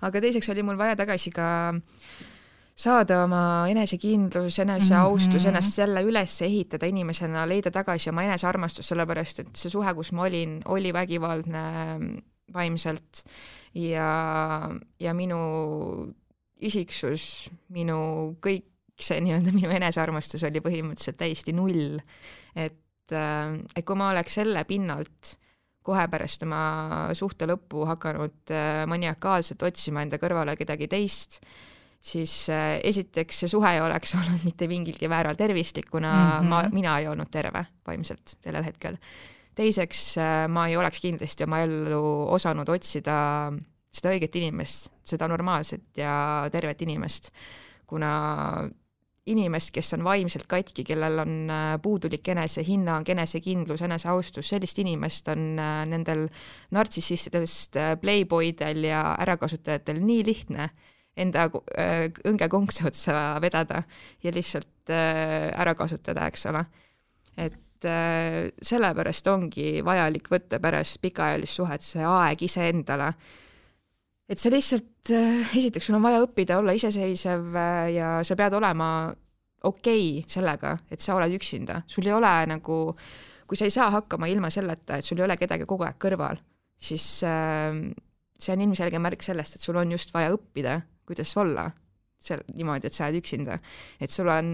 aga 0.00 0.20
teiseks 0.20 0.48
oli 0.48 0.62
mul 0.62 0.78
vaja 0.78 0.96
tagasi 0.96 1.30
ka 1.30 1.48
äh, 1.68 2.29
saada 2.74 3.24
oma 3.24 3.42
enesekindlus, 3.68 4.58
eneseaustus 4.58 5.34
mm, 5.34 5.38
-hmm. 5.44 5.48
ennast 5.48 5.78
jälle 5.78 6.02
üles 6.02 6.42
ehitada 6.42 6.86
inimesena, 6.86 7.48
leida 7.48 7.70
tagasi 7.70 8.10
oma 8.10 8.22
enesearmastus, 8.22 8.88
sellepärast 8.88 9.40
et 9.40 9.56
see 9.56 9.70
suhe, 9.70 9.94
kus 9.94 10.12
ma 10.12 10.22
olin, 10.22 10.60
oli 10.64 10.92
vägivaldne 10.92 11.64
vaimselt 12.54 13.24
ja, 13.74 14.70
ja 15.00 15.14
minu 15.14 15.40
isiksus, 16.60 17.50
minu 17.68 18.36
kõik 18.42 18.66
see 19.00 19.20
nii-öelda 19.24 19.52
minu 19.56 19.70
enesearmastus 19.72 20.44
oli 20.44 20.60
põhimõtteliselt 20.60 21.16
täiesti 21.20 21.54
null. 21.56 21.98
et, 22.54 23.12
et 23.12 23.84
kui 23.86 23.96
ma 23.96 24.10
oleks 24.10 24.34
selle 24.40 24.64
pinnalt 24.68 25.36
kohe 25.82 26.04
pärast 26.12 26.44
oma 26.44 26.62
suhte 27.16 27.48
lõppu 27.48 27.86
hakanud 27.88 28.52
maniakaalselt 28.86 29.62
otsima 29.70 30.04
enda 30.04 30.20
kõrvale 30.20 30.56
kedagi 30.60 30.88
teist, 30.92 31.40
siis 32.00 32.32
äh, 32.50 32.78
esiteks 32.84 33.42
see 33.42 33.52
suhe 33.52 33.74
ei 33.76 33.82
oleks 33.84 34.14
olnud 34.18 34.46
mitte 34.48 34.68
mingilgi 34.70 35.08
määral 35.10 35.38
tervislik, 35.38 35.90
kuna 35.92 36.12
mm 36.12 36.30
-hmm. 36.30 36.48
ma, 36.48 36.62
mina 36.72 36.98
ei 36.98 37.08
olnud 37.08 37.30
terve 37.30 37.66
vaimselt 37.86 38.36
sellel 38.40 38.64
hetkel. 38.64 38.96
teiseks 39.54 40.18
äh, 40.18 40.48
ma 40.48 40.66
ei 40.68 40.76
oleks 40.76 41.00
kindlasti 41.00 41.44
oma 41.44 41.60
ellu 41.60 42.26
osanud 42.32 42.68
otsida 42.68 43.52
seda 43.90 44.12
õiget 44.14 44.36
inimest, 44.38 44.92
seda 45.02 45.28
normaalset 45.28 45.96
ja 45.96 46.48
tervet 46.52 46.82
inimest, 46.82 47.30
kuna 47.86 48.70
inimest, 49.26 49.70
kes 49.74 49.92
on 49.94 50.04
vaimselt 50.04 50.46
katki, 50.46 50.84
kellel 50.84 51.18
on 51.18 51.50
äh, 51.50 51.74
puudulik 51.82 52.28
enesehinnang, 52.28 53.08
enesekindlus, 53.08 53.82
eneseaustus, 53.82 54.48
sellist 54.48 54.78
inimest 54.78 55.28
on 55.28 55.56
nendel 55.86 56.28
nartsissistidest 56.70 57.76
playboydel 58.00 58.84
ja 58.84 59.02
ärakasutajatel 59.18 60.00
nii 60.00 60.24
lihtne 60.24 60.70
enda 61.18 61.46
äh, 61.74 62.06
õnge 62.28 62.48
konksu 62.50 62.86
otsa 62.90 63.38
vedada 63.42 63.82
ja 64.22 64.32
lihtsalt 64.34 64.92
äh, 64.92 65.50
ära 65.50 65.74
kasutada, 65.78 66.28
eks 66.30 66.46
ole. 66.50 66.64
et 67.36 67.86
äh, 67.88 68.50
sellepärast 68.62 69.30
ongi 69.32 69.80
vajalik 69.86 70.30
võtta 70.30 70.60
pärast 70.62 71.00
pikaajalist 71.02 71.60
suhet 71.60 71.84
see 71.84 72.04
aeg 72.06 72.42
iseendale. 72.46 73.12
et 74.30 74.38
sa 74.38 74.52
lihtsalt, 74.52 75.10
esiteks 75.10 75.90
sul 75.90 75.98
on 75.98 76.06
vaja 76.06 76.22
õppida 76.22 76.60
olla 76.60 76.76
iseseisev 76.76 77.56
ja 77.90 78.20
sa 78.22 78.36
pead 78.36 78.54
olema 78.54 79.10
okei 79.64 80.20
okay 80.20 80.28
sellega, 80.28 80.76
et 80.90 81.02
sa 81.02 81.16
oled 81.16 81.34
üksinda, 81.34 81.82
sul 81.86 82.06
ei 82.06 82.14
ole 82.14 82.30
nagu, 82.48 82.78
kui 83.46 83.58
sa 83.58 83.66
ei 83.66 83.74
saa 83.74 83.90
hakkama 83.90 84.30
ilma 84.30 84.50
selleta, 84.50 85.00
et 85.00 85.04
sul 85.04 85.18
ei 85.18 85.26
ole 85.26 85.36
kedagi 85.40 85.66
kogu 85.68 85.84
aeg 85.84 85.98
kõrval, 86.00 86.38
siis 86.78 87.04
see 87.20 88.54
on 88.54 88.62
ilmselge 88.64 89.02
märk 89.02 89.24
sellest, 89.24 89.58
et 89.58 89.66
sul 89.66 89.76
on 89.76 89.90
just 89.92 90.14
vaja 90.14 90.30
õppida 90.32 90.78
kuidas 91.10 91.36
olla 91.40 91.68
seal 92.20 92.42
niimoodi, 92.52 92.88
et 92.88 92.96
sa 92.96 93.06
oled 93.08 93.20
üksinda. 93.20 93.56
et 94.00 94.12
sul 94.12 94.28
on, 94.28 94.50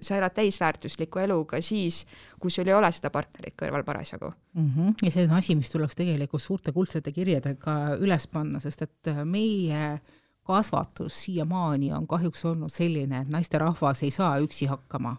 sa 0.00 0.16
elad 0.16 0.32
täisväärtusliku 0.36 1.20
elu 1.22 1.36
ka 1.50 1.60
siis, 1.60 2.02
kui 2.40 2.50
sul 2.50 2.70
ei 2.70 2.76
ole 2.76 2.88
seda 2.92 3.10
partnerit 3.12 3.56
kõrval 3.58 3.84
parasjagu 3.84 4.30
mm. 4.30 4.70
-hmm. 4.70 4.94
ja 5.04 5.12
see 5.12 5.26
on 5.28 5.36
asi, 5.36 5.54
mis 5.54 5.70
tuleks 5.70 5.98
tegelikult 5.98 6.42
suurte 6.42 6.72
kuldsete 6.72 7.12
kirjadega 7.12 7.98
üles 8.00 8.26
panna, 8.32 8.60
sest 8.60 8.82
et 8.88 9.12
meie 9.24 10.00
kasvatus 10.42 11.20
siiamaani 11.24 11.92
on 11.92 12.06
kahjuks 12.06 12.44
olnud 12.44 12.72
selline, 12.72 13.22
et 13.22 13.28
naisterahvas 13.28 14.02
ei 14.02 14.10
saa 14.10 14.38
üksi 14.40 14.66
hakkama. 14.66 15.16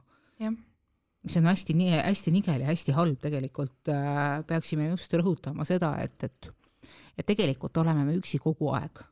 mis 1.23 1.37
on 1.37 1.45
hästi, 1.45 1.73
hästi 2.03 2.31
nigel 2.31 2.61
ja 2.61 2.67
hästi 2.67 2.91
halb 2.91 3.19
tegelikult, 3.21 3.87
äh, 3.87 4.43
peaksime 4.47 4.89
just 4.89 5.13
rõhutama 5.13 5.65
seda, 5.65 5.95
et, 6.03 6.23
et 6.23 6.51
et 7.17 7.25
tegelikult 7.25 7.77
oleme 7.77 8.03
me 8.03 8.15
üksi 8.17 8.39
kogu 8.41 8.71
aeg 8.73 9.03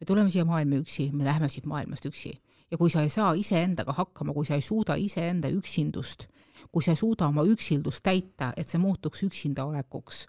me 0.00 0.06
tuleme 0.06 0.30
siia 0.30 0.44
maailma 0.44 0.80
üksi, 0.82 1.10
me 1.12 1.24
läheme 1.24 1.48
siit 1.48 1.66
maailmast 1.66 2.06
üksi. 2.06 2.34
ja 2.70 2.78
kui 2.78 2.90
sa 2.90 3.02
ei 3.06 3.10
saa 3.10 3.32
iseendaga 3.38 3.92
hakkama, 3.94 4.34
kui 4.34 4.46
sa 4.46 4.56
ei 4.58 4.62
suuda 4.62 4.96
iseenda 4.98 5.48
üksindust, 5.54 6.26
kui 6.72 6.82
sa 6.82 6.90
ei 6.90 6.98
suuda 6.98 7.28
oma 7.30 7.44
üksildust 7.46 8.02
täita, 8.02 8.52
et 8.56 8.68
see 8.68 8.80
muutuks 8.82 9.22
üksinda 9.22 9.64
olekuks, 9.64 10.24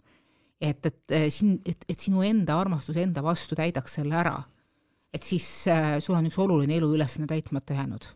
et, 0.62 0.86
et 0.86 1.18
siin, 1.34 1.58
et, 1.66 1.82
et 1.90 2.00
sinu 2.00 2.22
enda 2.22 2.60
armastus 2.60 3.00
enda 3.02 3.24
vastu 3.26 3.58
täidaks 3.58 3.98
selle 3.98 4.16
ära, 4.16 4.38
et 5.14 5.26
siis 5.26 5.50
äh, 5.72 5.98
sul 6.04 6.20
on 6.20 6.30
üks 6.30 6.38
oluline 6.38 6.78
eluülesanne 6.78 7.28
täitmata 7.28 7.74
jäänud. 7.74 8.08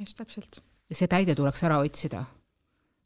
just, 0.00 0.16
täpselt. 0.16 0.62
ja 0.88 0.96
see 0.96 1.08
täide 1.10 1.34
tuleks 1.36 1.62
ära 1.68 1.78
otsida 1.84 2.24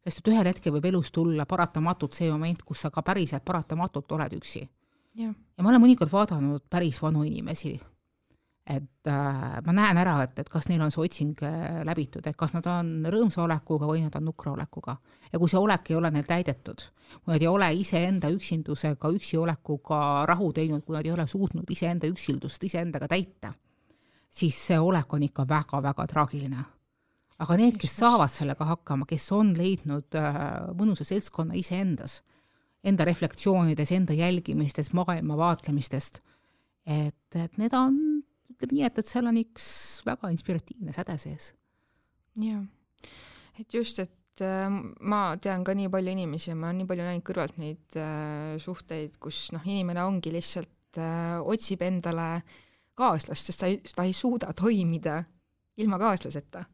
sest 0.04 0.20
et 0.20 0.30
ühel 0.32 0.46
hetkel 0.46 0.72
võib 0.76 0.86
elus 0.92 1.10
tulla 1.10 1.46
paratamatult 1.48 2.14
see 2.14 2.30
moment, 2.30 2.62
kus 2.62 2.84
sa 2.84 2.90
ka 2.92 3.02
päriselt 3.02 3.44
paratamatult 3.44 4.12
oled 4.12 4.36
üksi 4.36 4.66
ja 5.14 5.30
ma 5.62 5.70
olen 5.70 5.82
mõnikord 5.82 6.12
vaadanud 6.12 6.64
päris 6.70 7.00
vanu 7.02 7.24
inimesi, 7.26 7.74
et 8.64 9.10
äh, 9.10 9.56
ma 9.64 9.74
näen 9.76 9.98
ära, 10.00 10.16
et, 10.24 10.38
et 10.40 10.48
kas 10.50 10.70
neil 10.70 10.82
on 10.84 10.92
see 10.92 11.04
otsing 11.04 11.42
äh, 11.44 11.82
läbitud, 11.86 12.24
et 12.26 12.36
kas 12.40 12.54
nad 12.56 12.66
on 12.70 12.94
rõõmsa 13.12 13.42
olekuga 13.44 13.88
või 13.90 14.04
nad 14.06 14.14
on 14.18 14.24
nukra 14.30 14.54
olekuga. 14.54 14.96
ja 15.32 15.38
kui 15.38 15.50
see 15.52 15.60
olek 15.60 15.90
ei 15.90 15.98
ole 15.98 16.10
neil 16.14 16.26
täidetud, 16.28 16.86
kui 17.20 17.34
nad 17.34 17.42
ei 17.42 17.50
ole 17.50 17.68
iseenda 17.76 18.30
üksindusega, 18.32 19.10
üksiolekuga 19.18 20.00
rahu 20.30 20.52
teinud, 20.56 20.84
kui 20.84 20.96
nad 20.96 21.06
ei 21.06 21.12
ole 21.12 21.26
suutnud 21.28 21.70
iseenda 21.70 22.08
üksildust 22.08 22.64
iseendaga 22.64 23.08
täita, 23.10 23.52
siis 24.28 24.56
see 24.70 24.78
olek 24.80 25.12
on 25.12 25.28
ikka 25.28 25.46
väga-väga 25.48 26.06
traagiline. 26.10 26.64
aga 27.38 27.56
need, 27.58 27.76
kes 27.76 27.98
saavad 28.00 28.30
sellega 28.30 28.64
hakkama, 28.64 29.04
kes 29.06 29.28
on 29.36 29.52
leidnud 29.58 30.16
äh, 30.16 30.40
mõnusa 30.72 31.04
seltskonna 31.04 31.54
iseendas, 31.58 32.22
enda 32.84 33.06
reflektsioonides, 33.08 33.92
enda 33.96 34.16
jälgimistes, 34.16 34.92
maailma 34.96 35.36
vaatlemistest, 35.40 36.20
et, 36.86 37.38
et 37.40 37.56
need 37.60 37.76
on, 37.76 37.96
ütleme 38.52 38.76
nii, 38.76 38.84
et, 38.88 39.00
et 39.00 39.08
seal 39.08 39.30
on 39.30 39.38
üks 39.40 39.66
väga 40.06 40.30
inspiratiivne 40.34 40.92
säde 40.96 41.16
sees. 41.20 41.52
jaa, 42.40 42.60
et 43.60 43.74
just, 43.74 44.02
et 44.04 44.44
äh, 44.44 44.68
ma 45.00 45.22
tean 45.40 45.64
ka 45.64 45.74
nii 45.76 45.88
palju 45.92 46.12
inimesi 46.12 46.52
ja 46.52 46.58
ma 46.58 46.68
olen 46.68 46.82
nii 46.82 46.90
palju 46.92 47.08
näinud 47.08 47.26
kõrvalt 47.26 47.58
neid 47.62 47.98
äh, 48.00 48.54
suhteid, 48.62 49.18
kus 49.22 49.46
noh, 49.56 49.64
inimene 49.64 50.04
ongi 50.04 50.34
lihtsalt 50.34 51.00
äh,, 51.00 51.40
otsib 51.40 51.84
endale 51.86 52.28
kaaslast, 52.94 53.50
sest 53.50 53.62
ta 53.62 53.70
ei, 53.70 53.80
ta 53.94 54.06
ei 54.06 54.12
suuda 54.14 54.52
toimida 54.56 55.22
ilma 55.82 55.98
kaaslaseta. 55.98 56.64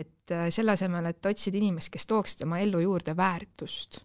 et 0.00 0.32
äh, 0.32 0.48
selle 0.48 0.72
asemel, 0.72 1.10
et 1.10 1.26
otsida 1.26 1.58
inimest, 1.60 1.90
kes 1.92 2.06
tooks 2.08 2.38
tema 2.40 2.62
ellu 2.62 2.80
juurde 2.80 3.12
väärtust, 3.16 4.00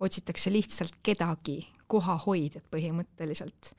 otsitakse 0.00 0.52
lihtsalt 0.52 1.00
kedagi, 1.02 1.60
kohahoidjat 1.86 2.64
põhimõtteliselt 2.70 3.74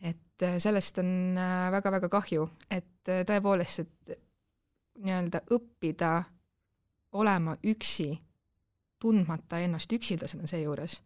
et 0.00 0.42
äh, 0.42 0.58
sellest 0.58 0.98
on 0.98 1.38
väga-väga 1.72 2.08
äh, 2.08 2.12
kahju, 2.12 2.48
et 2.70 3.10
äh, 3.12 3.22
tõepoolest, 3.28 3.84
et 3.84 4.20
nii-öelda 5.00 5.42
õppida 5.56 6.12
olema 7.20 7.56
üksi, 7.68 8.12
tundmata 9.00 9.60
ennast 9.64 9.92
üksildasena 9.96 10.48
seejuures, 10.48 10.98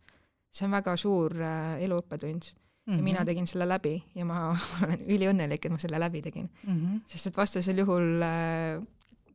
see 0.50 0.66
on 0.66 0.74
väga 0.74 0.96
suur 0.98 1.34
elu 1.38 1.98
õppetund 2.02 2.48
mm. 2.50 2.56
-hmm. 2.86 2.96
ja 2.96 3.02
mina 3.02 3.20
mhm. 3.20 3.26
tegin 3.26 3.46
selle 3.46 3.68
läbi 3.68 3.94
ja 4.14 4.24
ma 4.24 4.48
olen 4.84 5.04
üliõnnelik, 5.06 5.64
et 5.66 5.72
ma 5.72 5.78
selle 5.78 6.00
läbi 6.00 6.22
tegin 6.22 6.50
mm. 6.66 6.74
-hmm. 6.74 7.00
sest 7.06 7.26
et 7.26 7.36
vastasel 7.36 7.78
juhul 7.78 8.24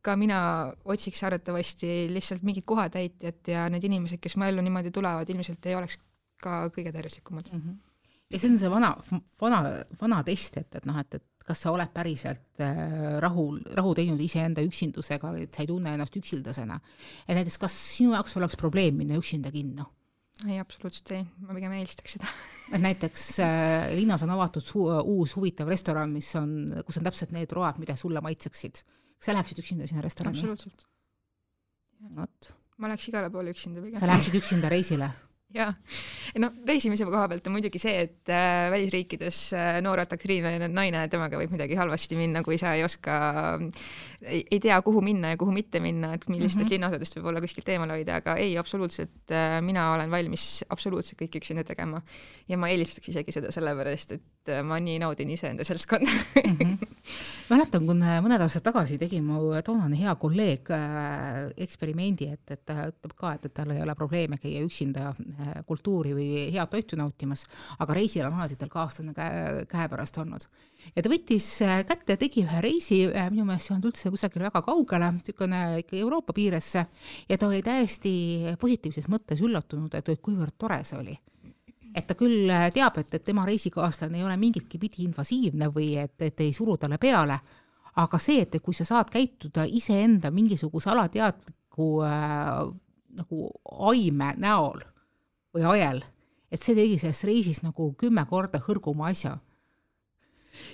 ka 0.02 0.16
mina 0.16 0.40
otsiks 0.86 1.24
arvatavasti 1.28 2.08
lihtsalt 2.14 2.46
mingit 2.48 2.66
kohatäitjat 2.66 3.52
ja 3.54 3.68
need 3.70 3.84
inimesed, 3.84 4.22
kes 4.24 4.38
mu 4.38 4.48
ellu 4.48 4.64
niimoodi 4.64 4.92
tulevad, 4.96 5.30
ilmselt 5.30 5.66
ei 5.66 5.76
oleks 5.76 6.00
ka 6.40 6.62
kõige 6.74 6.94
tervislikumad 6.96 7.52
mm. 7.52 7.62
-hmm 7.62 7.78
ja 8.30 8.40
see 8.40 8.52
on 8.52 8.60
see 8.62 8.70
vana, 8.70 8.94
vana, 9.42 9.60
vana 10.02 10.24
test, 10.24 10.58
et, 10.62 10.76
et 10.78 10.86
noh, 10.86 10.98
et, 11.02 11.16
et 11.18 11.46
kas 11.50 11.64
sa 11.66 11.72
oled 11.74 11.90
päriselt 11.94 12.62
äh, 12.62 12.82
rahul, 13.24 13.58
rahu 13.78 13.96
teinud 13.98 14.20
iseenda 14.22 14.62
üksindusega, 14.66 15.32
et 15.42 15.56
sa 15.56 15.64
ei 15.64 15.70
tunne 15.72 15.96
ennast 15.96 16.18
üksildasena. 16.20 16.78
et 17.26 17.38
näiteks, 17.38 17.58
kas 17.62 17.78
sinu 17.98 18.14
jaoks 18.14 18.38
oleks 18.38 18.60
probleem 18.60 19.00
minna 19.02 19.18
üksinda 19.18 19.52
kinno? 19.54 19.90
ei, 20.46 20.60
absoluutselt 20.62 21.12
ei, 21.18 21.26
ma 21.44 21.58
pigem 21.58 21.74
eelistaks 21.76 22.16
seda 22.16 22.30
et 22.76 22.84
näiteks 22.84 23.26
äh, 23.44 23.90
linnas 23.98 24.24
on 24.24 24.36
avatud 24.38 24.64
su-, 24.66 24.86
uus 25.16 25.36
huvitav 25.40 25.72
restoran, 25.72 26.14
mis 26.14 26.30
on, 26.40 26.54
kus 26.86 27.02
on 27.02 27.10
täpselt 27.10 27.34
need 27.36 27.52
road, 27.58 27.82
mida 27.82 27.98
sulle 28.00 28.22
maitseksid. 28.24 28.84
Kas 29.20 29.32
sa 29.32 29.36
läheksid 29.36 29.60
üksinda 29.64 29.88
sinna 29.88 30.04
restorani? 30.06 30.38
absoluutselt. 30.38 30.86
vot. 32.16 32.54
ma 32.78 32.88
läheks 32.92 33.10
igale 33.12 33.30
poole 33.30 33.52
üksinda 33.56 33.84
pigem. 33.84 34.00
sa 34.00 34.08
läheksid 34.08 34.40
üksinda 34.40 34.72
reisile 34.72 35.12
jaa, 35.54 35.70
no 36.38 36.52
reisimise 36.68 37.06
koha 37.08 37.24
pealt 37.32 37.48
on 37.50 37.56
muidugi 37.56 37.80
see, 37.82 37.96
et 38.06 38.30
äh, 38.34 38.68
välisriikides 38.70 39.40
äh, 39.58 39.70
noor 39.82 40.04
atraktiivne 40.04 40.68
naine, 40.70 41.02
temaga 41.10 41.40
võib 41.40 41.56
midagi 41.56 41.78
halvasti 41.80 42.18
minna, 42.20 42.44
kui 42.46 42.60
sa 42.62 42.76
ei 42.78 42.84
oska, 42.86 43.16
ei 44.22 44.60
tea, 44.62 44.78
kuhu 44.86 45.02
minna 45.06 45.34
ja 45.34 45.40
kuhu 45.42 45.54
mitte 45.56 45.82
minna, 45.82 46.14
et 46.14 46.28
millistest 46.30 46.60
mm 46.62 46.68
-hmm. 46.68 46.74
linnaosadest 46.76 47.18
võib-olla 47.18 47.42
kuskilt 47.42 47.70
eemal 47.74 47.94
hoida, 47.96 48.20
aga 48.22 48.36
ei, 48.38 48.58
absoluutselt 48.62 49.34
äh, 49.34 49.58
mina 49.66 49.88
olen 49.94 50.12
valmis 50.12 50.66
absoluutselt 50.70 51.22
kõik 51.22 51.40
üksinda 51.42 51.64
tegema. 51.64 52.02
ja 52.48 52.58
ma 52.58 52.70
eelistaks 52.70 53.10
isegi 53.10 53.32
seda 53.32 53.52
sellepärast, 53.52 54.12
et 54.12 54.54
ma 54.64 54.80
nii 54.80 55.00
naudin 55.00 55.30
iseenda 55.30 55.64
seltskonda 55.64 56.12
mm. 56.46 56.58
-hmm. 56.58 56.78
mäletan, 57.50 57.86
kui 57.86 57.96
mõned 57.98 58.42
aastad 58.42 58.64
tagasi 58.64 58.98
tegi 58.98 59.22
mu 59.22 59.50
toonane 59.66 59.98
hea 59.98 60.16
kolleeg 60.16 60.70
eksperimendi, 61.58 62.30
et, 62.34 62.52
et 62.52 62.66
ta 62.66 62.88
ütleb 62.94 63.16
ka, 63.16 63.34
et, 63.34 63.46
et 63.46 63.54
tal 63.54 63.72
ei 63.72 63.82
ole 63.82 63.96
probleeme 63.96 64.38
käia 64.38 64.62
üksinda 64.62 65.16
Äh, 65.39 65.39
kultuuri 65.68 66.14
või 66.18 66.30
head 66.54 66.72
toitu 66.72 66.98
nautimas, 67.00 67.46
aga 67.80 67.96
reisil 67.98 68.26
on 68.28 68.38
alati 68.38 68.58
tal 68.60 68.72
kaaslane 68.74 69.14
käe, 69.18 69.64
käepärast 69.70 70.18
olnud. 70.22 70.48
ja 70.96 71.04
ta 71.04 71.12
võttis 71.12 71.48
äh, 71.66 71.84
kätte 71.88 72.18
tegi 72.18 72.44
ühe 72.46 72.62
reisi, 72.66 73.02
äh, 73.08 73.30
minu 73.32 73.46
meelest 73.48 73.70
ei 73.70 73.76
olnud 73.76 73.90
üldse 73.92 74.12
kusagil 74.14 74.46
väga 74.48 74.62
kaugele, 74.66 75.12
niisugune 75.18 75.64
ikka 75.84 75.98
Euroopa 75.98 76.34
piiresse, 76.34 76.86
ja 77.30 77.38
ta 77.38 77.48
oli 77.48 77.64
täiesti 77.66 78.14
positiivses 78.60 79.10
mõttes 79.12 79.42
üllatunud, 79.42 79.96
et 79.96 80.14
kuivõrd 80.22 80.58
tore 80.58 80.84
see 80.84 81.00
oli 81.00 81.18
et 81.96 82.06
ta 82.06 82.14
küll 82.14 82.52
teab, 82.74 83.00
et, 83.02 83.14
et 83.18 83.24
tema 83.26 83.42
reisikaaslane 83.48 84.20
ei 84.20 84.24
ole 84.24 84.36
mingitki 84.38 84.78
pidi 84.78 85.08
invasiivne 85.08 85.72
või 85.74 85.96
et, 85.98 86.14
et 86.22 86.44
ei 86.46 86.54
suru 86.54 86.78
talle 86.78 87.00
peale, 87.02 87.40
aga 88.00 88.20
see, 88.22 88.44
et 88.46 88.60
kui 88.64 88.76
sa 88.78 88.86
saad 88.88 89.10
käituda 89.12 89.66
iseenda 89.66 90.32
mingisuguse 90.32 90.92
alateadliku 90.94 91.90
äh, 92.06 92.70
nagu 93.20 93.50
aime 93.90 94.34
näol 94.38 94.82
või 95.56 95.66
ajel, 95.74 96.02
et 96.52 96.64
see 96.64 96.76
tegi 96.78 96.98
sellest 97.02 97.26
reisist 97.28 97.66
nagu 97.66 97.92
kümme 98.00 98.26
korda 98.30 98.62
hõrguma 98.66 99.10
asja. 99.14 99.38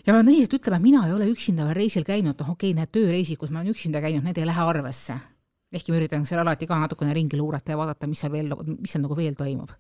ja 0.05 0.13
ma 0.13 0.19
pean 0.19 0.29
tõsiselt 0.31 0.57
ütlema, 0.59 0.81
mina 0.81 1.05
ei 1.07 1.13
ole 1.15 1.29
üksinda 1.31 1.67
veel 1.69 1.79
reisil 1.79 2.05
käinud, 2.07 2.35
noh 2.39 2.51
okei 2.55 2.71
okay,, 2.71 2.79
need 2.79 2.91
tööreisid, 2.95 3.39
kus 3.39 3.51
ma 3.51 3.61
olen 3.61 3.75
üksinda 3.75 4.01
käinud, 4.03 4.23
need 4.25 4.37
ei 4.37 4.47
lähe 4.47 4.67
arvesse. 4.73 5.17
ehkki 5.75 5.91
ma 5.91 5.99
üritan 5.99 6.25
seal 6.25 6.43
alati 6.43 6.67
ka 6.67 6.79
natukene 6.79 7.13
ringi 7.13 7.37
luurata 7.37 7.73
ja 7.73 7.77
vaadata, 7.77 8.07
mis 8.07 8.19
seal 8.23 8.31
veel, 8.31 8.53
mis 8.79 8.91
seal 8.91 9.03
nagu 9.03 9.17
veel 9.17 9.35
toimub. 9.35 9.71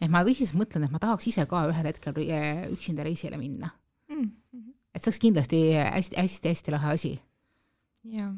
et 0.00 0.10
ma 0.10 0.24
tõsiselt 0.24 0.58
mõtlen, 0.58 0.86
et 0.86 0.94
ma 0.94 1.02
tahaks 1.02 1.28
ise 1.32 1.46
ka 1.46 1.66
ühel 1.70 1.90
hetkel 1.92 2.24
üksinda 2.72 3.04
reisile 3.04 3.36
minna 3.36 3.70
mm. 4.08 4.24
-hmm. 4.24 4.74
et 4.94 5.02
see 5.02 5.10
oleks 5.10 5.22
kindlasti 5.22 5.62
hästi-hästi-hästi 5.74 6.70
lahe 6.78 6.90
asi. 6.98 7.14
jah 8.04 8.34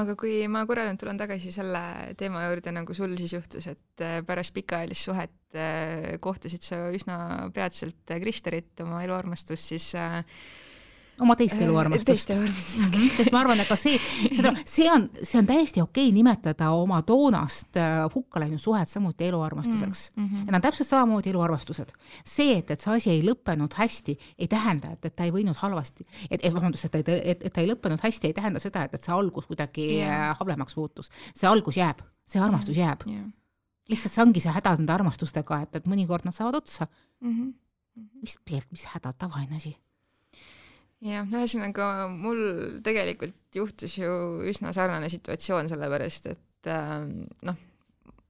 aga 0.00 0.16
kui 0.16 0.40
ma 0.48 0.64
korra 0.68 0.86
nüüd 0.88 1.00
tulen 1.02 1.20
tagasi 1.20 1.52
selle 1.54 1.82
teema 2.18 2.46
juurde, 2.46 2.72
nagu 2.74 2.96
sul 2.96 3.14
siis 3.20 3.34
juhtus, 3.36 3.68
et 3.72 4.04
äh, 4.04 4.20
pärast 4.26 4.54
pikaajalist 4.56 5.08
suhet 5.08 5.58
äh, 5.58 6.16
kohtasid 6.22 6.64
sa 6.64 6.84
üsna 6.94 7.16
peatselt 7.54 8.14
Kristerit, 8.22 8.72
oma 8.84 9.02
eluarmastust, 9.04 9.72
siis 9.74 9.90
äh, 10.00 10.22
oma 11.22 11.36
teist 11.38 11.60
eluarmastust. 11.62 12.08
teist 12.10 12.30
eluarmastust, 12.34 12.86
okei 12.86 13.06
okay.. 13.06 13.16
sest 13.16 13.32
ma 13.34 13.40
arvan, 13.42 13.62
et 13.62 13.70
ka 13.70 13.76
see, 13.78 13.98
seda, 14.34 14.52
see 14.68 14.88
on, 14.90 15.08
see 15.22 15.38
on 15.40 15.48
täiesti 15.48 15.82
okei 15.82 16.08
okay 16.08 16.16
nimetada 16.16 16.70
oma 16.76 17.00
toonast 17.06 17.78
äh, 17.80 18.02
hukka 18.14 18.42
läinud 18.42 18.62
suhet 18.62 18.90
samuti 18.90 19.28
eluarmastuseks 19.30 20.04
mm. 20.16 20.26
-hmm. 20.26 20.46
ja 20.46 20.52
nad 20.52 20.60
on 20.60 20.66
täpselt 20.68 20.88
samamoodi 20.88 21.30
eluarmastused. 21.30 21.92
see, 22.24 22.58
et, 22.58 22.70
et 22.70 22.80
see 22.80 22.96
asi 22.96 23.10
ei 23.10 23.22
lõppenud 23.26 23.76
hästi, 23.76 24.18
ei 24.38 24.48
tähenda, 24.48 24.92
et, 24.96 25.04
et 25.04 25.16
ta 25.16 25.28
ei 25.28 25.34
võinud 25.34 25.58
halvasti, 25.58 26.06
et, 26.30 26.40
et 26.42 26.54
vabandust, 26.54 26.84
et 26.84 26.92
ta 26.92 26.98
ei, 26.98 27.20
et, 27.34 27.46
et 27.46 27.52
ta 27.52 27.60
ei 27.60 27.70
lõppenud 27.70 28.02
hästi, 28.02 28.32
ei 28.32 28.36
tähenda 28.36 28.60
seda, 28.60 28.84
et, 28.84 28.94
et 28.94 29.02
see 29.02 29.14
algus 29.14 29.46
kuidagi 29.46 29.86
yeah. 30.00 30.36
hablemaks 30.40 30.76
muutus. 30.76 31.10
see 31.34 31.48
algus 31.48 31.76
jääb, 31.76 32.02
see 32.26 32.42
armastus 32.42 32.76
yeah. 32.76 32.92
jääb 32.92 33.06
yeah. 33.10 33.30
lihtsalt 33.88 34.14
see 34.14 34.24
ongi 34.24 34.40
see 34.40 34.52
häda 34.52 34.76
nende 34.78 34.92
armastustega, 34.92 35.62
et, 35.66 35.80
et 35.80 35.88
mõnikord 35.90 36.26
nad 36.28 36.36
saavad 36.36 36.60
otsa 36.62 36.86
mm. 37.20 37.30
-hmm. 37.30 37.54
mis 38.22 38.36
tegelikult, 38.44 38.72
mis 38.72 38.86
häda, 38.94 39.12
tavaline 39.12 39.56
asi 39.56 39.76
jah, 41.02 41.26
ühesõnaga 41.26 42.08
mul 42.12 42.40
tegelikult 42.84 43.58
juhtus 43.58 43.98
ju 43.98 44.14
üsna 44.48 44.72
sarnane 44.76 45.10
situatsioon, 45.12 45.68
sellepärast 45.72 46.30
et 46.32 46.70
äh, 46.70 46.98
noh, 47.48 47.62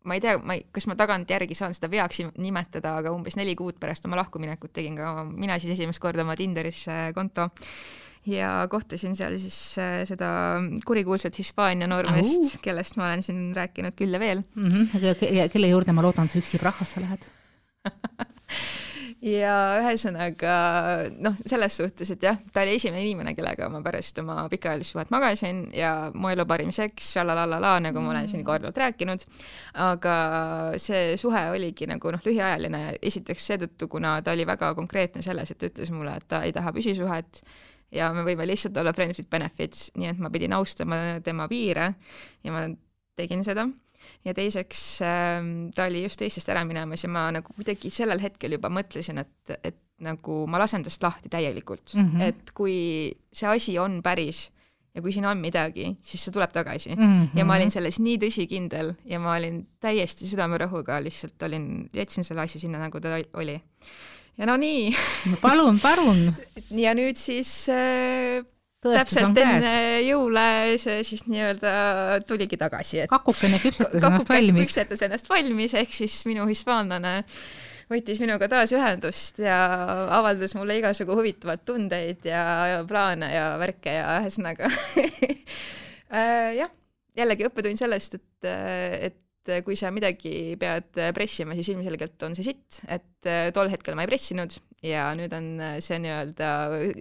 ma 0.04 0.18
ei 0.18 0.22
tea, 0.24 0.36
ma 0.42 0.56
ei, 0.58 0.64
kas 0.74 0.88
ma 0.90 0.96
tagantjärgi 0.98 1.56
saan 1.56 1.74
seda 1.76 1.90
veaks 1.92 2.22
nimetada, 2.42 2.96
aga 3.00 3.12
umbes 3.14 3.36
neli 3.38 3.54
kuud 3.58 3.78
pärast 3.82 4.06
oma 4.08 4.18
lahkuminekut 4.20 4.72
tegin 4.74 4.96
ka 4.98 5.20
mina 5.28 5.58
siis 5.62 5.76
esimest 5.76 6.02
korda 6.02 6.24
oma 6.26 6.36
Tinderis 6.38 6.84
konto 7.14 7.50
ja 8.26 8.66
kohtasin 8.70 9.16
seal 9.18 9.36
siis 9.40 9.58
äh, 9.82 10.02
seda 10.08 10.30
kurikuulsat 10.86 11.38
Hispaania 11.38 11.88
noormeest, 11.90 12.60
kellest 12.62 12.98
ma 12.98 13.10
olen 13.10 13.22
siin 13.26 13.44
rääkinud 13.56 13.96
küll 13.98 14.14
ja 14.14 14.20
veel 14.22 14.42
mm. 14.54 14.68
-hmm. 14.68 15.48
kelle 15.52 15.68
juurde 15.72 15.92
ma 15.92 16.02
loodan, 16.02 16.28
sa 16.28 16.38
üksi 16.38 16.58
Prahasse 16.62 17.00
lähed 17.02 17.30
ja 19.22 19.54
ühesõnaga 19.78 20.54
noh, 21.22 21.36
selles 21.46 21.76
suhtes, 21.78 22.10
et 22.14 22.24
jah, 22.26 22.38
ta 22.52 22.64
oli 22.64 22.74
esimene 22.78 23.04
inimene, 23.06 23.34
kellega 23.38 23.68
ma 23.70 23.78
pärast 23.84 24.18
oma 24.22 24.48
pikaajalist 24.50 24.96
suhet 24.96 25.12
magasin 25.14 25.64
ja 25.76 26.10
mu 26.14 26.32
elu 26.32 26.46
parim 26.48 26.72
seks, 26.74 27.12
šalalalala, 27.16 27.76
nagu 27.86 28.02
ma 28.02 28.12
olen 28.16 28.30
siin 28.30 28.44
korduvalt 28.46 28.80
rääkinud. 28.82 29.26
aga 29.82 30.14
see 30.82 31.16
suhe 31.20 31.44
oligi 31.54 31.86
nagu 31.90 32.14
noh, 32.14 32.24
lühiajaline, 32.26 32.82
esiteks 33.02 33.46
seetõttu, 33.52 33.88
kuna 33.88 34.16
ta 34.22 34.34
oli 34.34 34.46
väga 34.48 34.74
konkreetne 34.74 35.22
selles, 35.22 35.54
et 35.54 35.68
ütles 35.70 35.94
mulle, 35.94 36.16
et 36.18 36.26
ta 36.28 36.42
ei 36.46 36.52
taha 36.52 36.74
püsisuhet 36.74 37.44
ja 37.94 38.10
me 38.16 38.26
võime 38.26 38.46
lihtsalt 38.48 38.76
olla 38.80 38.94
friends 38.96 39.22
with 39.22 39.30
benefits, 39.30 39.90
nii 39.96 40.10
et 40.10 40.18
ma 40.18 40.32
pidin 40.34 40.56
austama 40.56 40.98
tema 41.24 41.46
piire 41.48 41.92
ja 42.42 42.54
ma 42.54 42.66
tegin 43.16 43.44
seda 43.46 43.68
ja 44.24 44.34
teiseks 44.34 44.80
ähm, 45.06 45.70
ta 45.74 45.88
oli 45.90 46.04
just 46.04 46.22
Eestist 46.22 46.50
ära 46.52 46.64
minemas 46.64 47.04
ja 47.04 47.10
ma 47.10 47.28
nagu 47.34 47.54
kuidagi 47.56 47.90
sellel 47.90 48.22
hetkel 48.22 48.56
juba 48.56 48.70
mõtlesin, 48.72 49.18
et, 49.22 49.54
et 49.62 49.78
nagu 50.02 50.42
ma 50.50 50.60
lasen 50.62 50.84
tast 50.86 51.02
lahti 51.02 51.30
täielikult 51.32 51.94
mm, 51.94 52.10
-hmm. 52.10 52.28
et 52.28 52.50
kui 52.54 52.76
see 53.32 53.48
asi 53.48 53.78
on 53.78 54.00
päris 54.02 54.50
ja 54.94 55.02
kui 55.02 55.12
siin 55.12 55.26
on 55.26 55.40
midagi, 55.40 55.94
siis 56.04 56.24
see 56.24 56.34
tuleb 56.34 56.52
tagasi 56.52 56.94
mm. 56.94 57.02
-hmm. 57.02 57.38
ja 57.38 57.44
ma 57.44 57.56
olin 57.56 57.70
selles 57.70 57.98
nii 57.98 58.18
tõsikindel 58.22 58.94
ja 59.04 59.18
ma 59.18 59.36
olin 59.36 59.66
täiesti 59.80 60.28
südamerõhuga, 60.28 61.00
lihtsalt 61.02 61.42
olin, 61.42 61.88
jätsin 61.94 62.24
selle 62.24 62.44
asja 62.44 62.60
sinna, 62.60 62.78
nagu 62.78 63.00
ta 63.00 63.16
oli. 63.34 63.60
ja 64.38 64.46
no 64.46 64.56
nii 64.56 64.94
palun, 65.40 65.80
palun 65.80 66.34
ja 66.84 66.94
nüüd 66.94 67.16
siis 67.16 67.68
äh, 67.72 68.44
täpselt 68.82 69.38
enne 69.38 69.74
jõule 70.02 70.46
see 70.82 71.02
siis 71.06 71.26
nii-öelda 71.30 71.72
tuligi 72.26 72.58
tagasi, 72.60 73.04
et 73.04 73.12
kakukene 73.12 73.60
küpsetas 73.62 74.02
ennast 74.02 74.32
valmis. 74.32 74.66
küpsetas 74.66 75.04
ennast 75.06 75.30
valmis, 75.30 75.76
ehk 75.78 75.94
siis 76.02 76.16
minu 76.28 76.46
hispaanlane 76.50 77.20
võttis 77.92 78.20
minuga 78.22 78.48
taas 78.50 78.72
ühendust 78.74 79.40
ja 79.42 79.56
avaldas 80.18 80.56
mulle 80.58 80.78
igasugu 80.80 81.16
huvitavaid 81.18 81.64
tundeid 81.68 82.28
ja, 82.28 82.42
ja 82.72 82.84
plaane 82.88 83.32
ja 83.34 83.48
värke 83.60 83.96
ja 83.98 84.18
ühesõnaga 84.20 84.70
äh, 86.16 86.54
jah, 86.58 86.72
jällegi 87.18 87.48
õppetund 87.48 87.80
sellest, 87.80 88.18
et, 88.18 88.50
et 89.10 89.20
kui 89.66 89.76
sa 89.78 89.90
midagi 89.94 90.54
pead 90.60 90.98
pressima, 91.16 91.56
siis 91.58 91.72
ilmselgelt 91.72 92.22
on 92.22 92.36
see 92.38 92.46
sitt, 92.46 92.82
et 92.86 93.30
tol 93.54 93.70
hetkel 93.70 93.96
ma 93.98 94.04
ei 94.04 94.10
pressinud 94.10 94.54
ja 94.82 95.04
nüüd 95.14 95.32
on 95.36 95.46
see 95.82 95.98
nii-öelda 96.02 96.48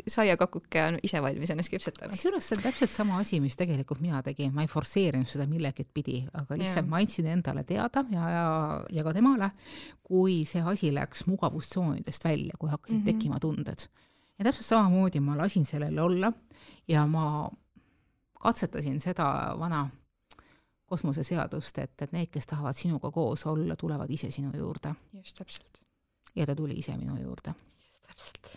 saiakakuke 0.10 0.84
on 0.86 0.98
ise 1.06 1.22
valmis 1.24 1.50
ennast 1.54 1.72
küpsetanud. 1.74 2.14
kusjuures 2.14 2.50
see 2.50 2.58
on 2.58 2.64
täpselt 2.66 2.94
sama 2.94 3.18
asi, 3.22 3.40
mis 3.44 3.58
tegelikult 3.58 4.04
mina 4.04 4.22
tegin, 4.26 4.54
ma 4.54 4.66
ei 4.66 4.70
forsseerinud 4.72 5.30
seda 5.30 5.48
millegitpidi, 5.50 6.20
aga 6.38 6.60
lihtsalt 6.62 6.86
ja. 6.86 6.90
ma 6.92 7.02
andsin 7.02 7.32
endale 7.34 7.66
teada 7.68 8.06
ja, 8.14 8.28
ja, 8.36 8.46
ja 8.94 9.06
ka 9.08 9.16
temale, 9.18 9.52
kui 10.06 10.42
see 10.50 10.62
asi 10.74 10.92
läks 10.94 11.26
mugavustsoonidest 11.30 12.30
välja, 12.30 12.60
kui 12.60 12.70
hakkasid 12.70 13.00
mm 13.00 13.02
-hmm. 13.02 13.14
tekkima 13.14 13.40
tunded. 13.40 13.88
ja 14.38 14.46
täpselt 14.46 14.66
samamoodi 14.66 15.20
ma 15.20 15.38
lasin 15.38 15.66
sellel 15.66 16.00
olla 16.00 16.34
ja 16.88 17.08
ma 17.08 17.50
katsetasin 18.42 19.02
seda 19.02 19.56
vana 19.60 19.90
kosmoseseadust, 20.92 21.80
et, 21.84 21.94
et 22.06 22.16
need, 22.16 22.32
kes 22.34 22.50
tahavad 22.52 22.78
sinuga 22.78 23.12
koos 23.16 23.46
olla, 23.52 23.78
tulevad 23.80 24.12
ise 24.12 24.32
sinu 24.32 24.52
juurde. 24.58 24.94
just 25.14 25.38
täpselt. 25.38 25.86
ja 26.36 26.46
ta 26.46 26.56
tuli 26.56 26.80
ise 26.80 26.98
minu 26.98 27.18
juurde. 27.22 27.54
täpselt. 28.08 28.52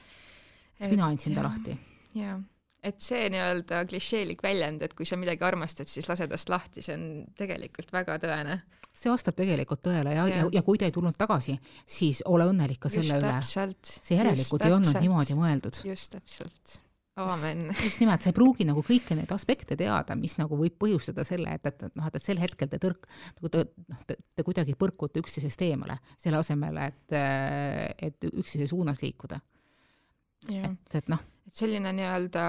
siis 0.79 0.91
mina 0.91 1.07
andsin 1.07 1.35
ta 1.35 1.47
lahti. 1.47 1.79
jaa, 2.19 2.39
et 2.83 3.01
see 3.01 3.29
nii-öelda 3.33 3.85
klišeelik 3.91 4.43
väljend, 4.45 4.83
et 4.85 4.95
kui 4.95 5.07
sa 5.09 5.19
midagi 5.21 5.47
armastad, 5.47 5.91
siis 5.91 6.09
lase 6.11 6.29
tast 6.31 6.51
lahti, 6.53 6.83
see 6.85 6.97
on 6.99 7.05
tegelikult 7.39 7.93
väga 7.95 8.19
tõene. 8.23 8.61
see 8.93 9.13
vastab 9.13 9.39
tegelikult 9.39 9.85
tõele 9.87 10.17
ja, 10.17 10.27
ja., 10.31 10.45
ja, 10.45 10.49
ja 10.59 10.63
kui 10.67 10.81
ta 10.81 10.89
ei 10.89 10.95
tulnud 10.95 11.19
tagasi, 11.19 11.59
siis 11.87 12.23
ole 12.31 12.49
õnnelik 12.51 12.83
ka 12.83 12.93
selle 12.93 13.21
üle. 13.21 13.37
see 13.85 14.19
järelikult 14.19 14.67
ei 14.67 14.75
olnud 14.79 15.01
niimoodi 15.07 15.39
mõeldud. 15.39 15.85
just 15.87 16.19
täpselt 16.19 16.81
aamen. 17.17 17.67
just 17.87 18.01
nimelt, 18.03 18.23
sa 18.23 18.31
ei 18.31 18.37
pruugi 18.37 18.67
nagu 18.69 18.83
kõiki 18.87 19.17
neid 19.19 19.33
aspekte 19.35 19.77
teada, 19.79 20.17
mis 20.19 20.37
nagu 20.41 20.59
võib 20.59 20.77
põhjustada 20.81 21.27
selle, 21.27 21.55
et, 21.59 21.67
et, 21.71 21.87
et 21.89 21.99
noh, 21.99 22.09
et 22.09 22.23
sel 22.23 22.41
hetkel 22.43 22.71
te 22.71 22.81
tõrk-, 22.83 23.07
nagu 23.39 23.53
te, 23.53 23.67
noh, 23.91 24.01
te, 24.09 24.19
te 24.35 24.47
kuidagi 24.47 24.77
põrkute 24.79 25.23
üksteisest 25.23 25.63
eemale, 25.69 25.99
selle 26.21 26.41
asemel, 26.43 26.81
et, 26.89 27.19
et 28.09 28.31
üksteise 28.33 28.71
suunas 28.71 29.03
liikuda. 29.05 29.41
et, 30.53 30.99
et 30.99 31.09
noh 31.09 31.23
et 31.45 31.61
selline 31.61 31.91
nii-öelda 31.95 32.45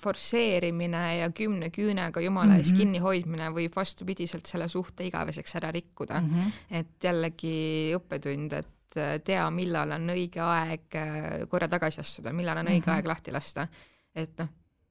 forsseerimine 0.00 1.02
ja 1.18 1.30
kümne 1.34 1.68
küünega 1.74 2.20
jumala 2.22 2.56
ees 2.56 2.70
mm 2.70 2.72
-hmm. 2.72 2.78
kinni 2.78 2.98
hoidmine 3.02 3.48
võib 3.50 3.74
vastupidiselt 3.76 4.46
selle 4.46 4.68
suhte 4.68 5.04
igaveseks 5.04 5.56
ära 5.58 5.70
rikkuda 5.70 6.20
mm. 6.20 6.28
-hmm. 6.28 6.52
et 6.70 7.04
jällegi 7.04 7.92
õppetund, 7.98 8.54
et 8.58 8.68
et 8.96 9.24
tea, 9.26 9.44
millal 9.54 9.94
on 9.96 10.12
õige 10.14 10.42
aeg 10.44 10.98
äh, 10.98 11.30
korra 11.50 11.68
tagasi 11.70 12.02
astuda, 12.02 12.32
millal 12.36 12.60
on 12.62 12.68
õige 12.68 12.84
mm 12.84 12.90
-hmm. 12.90 12.96
aeg 12.96 13.06
lahti 13.06 13.32
lasta. 13.32 13.66
et 14.14 14.38
noh, 14.38 14.48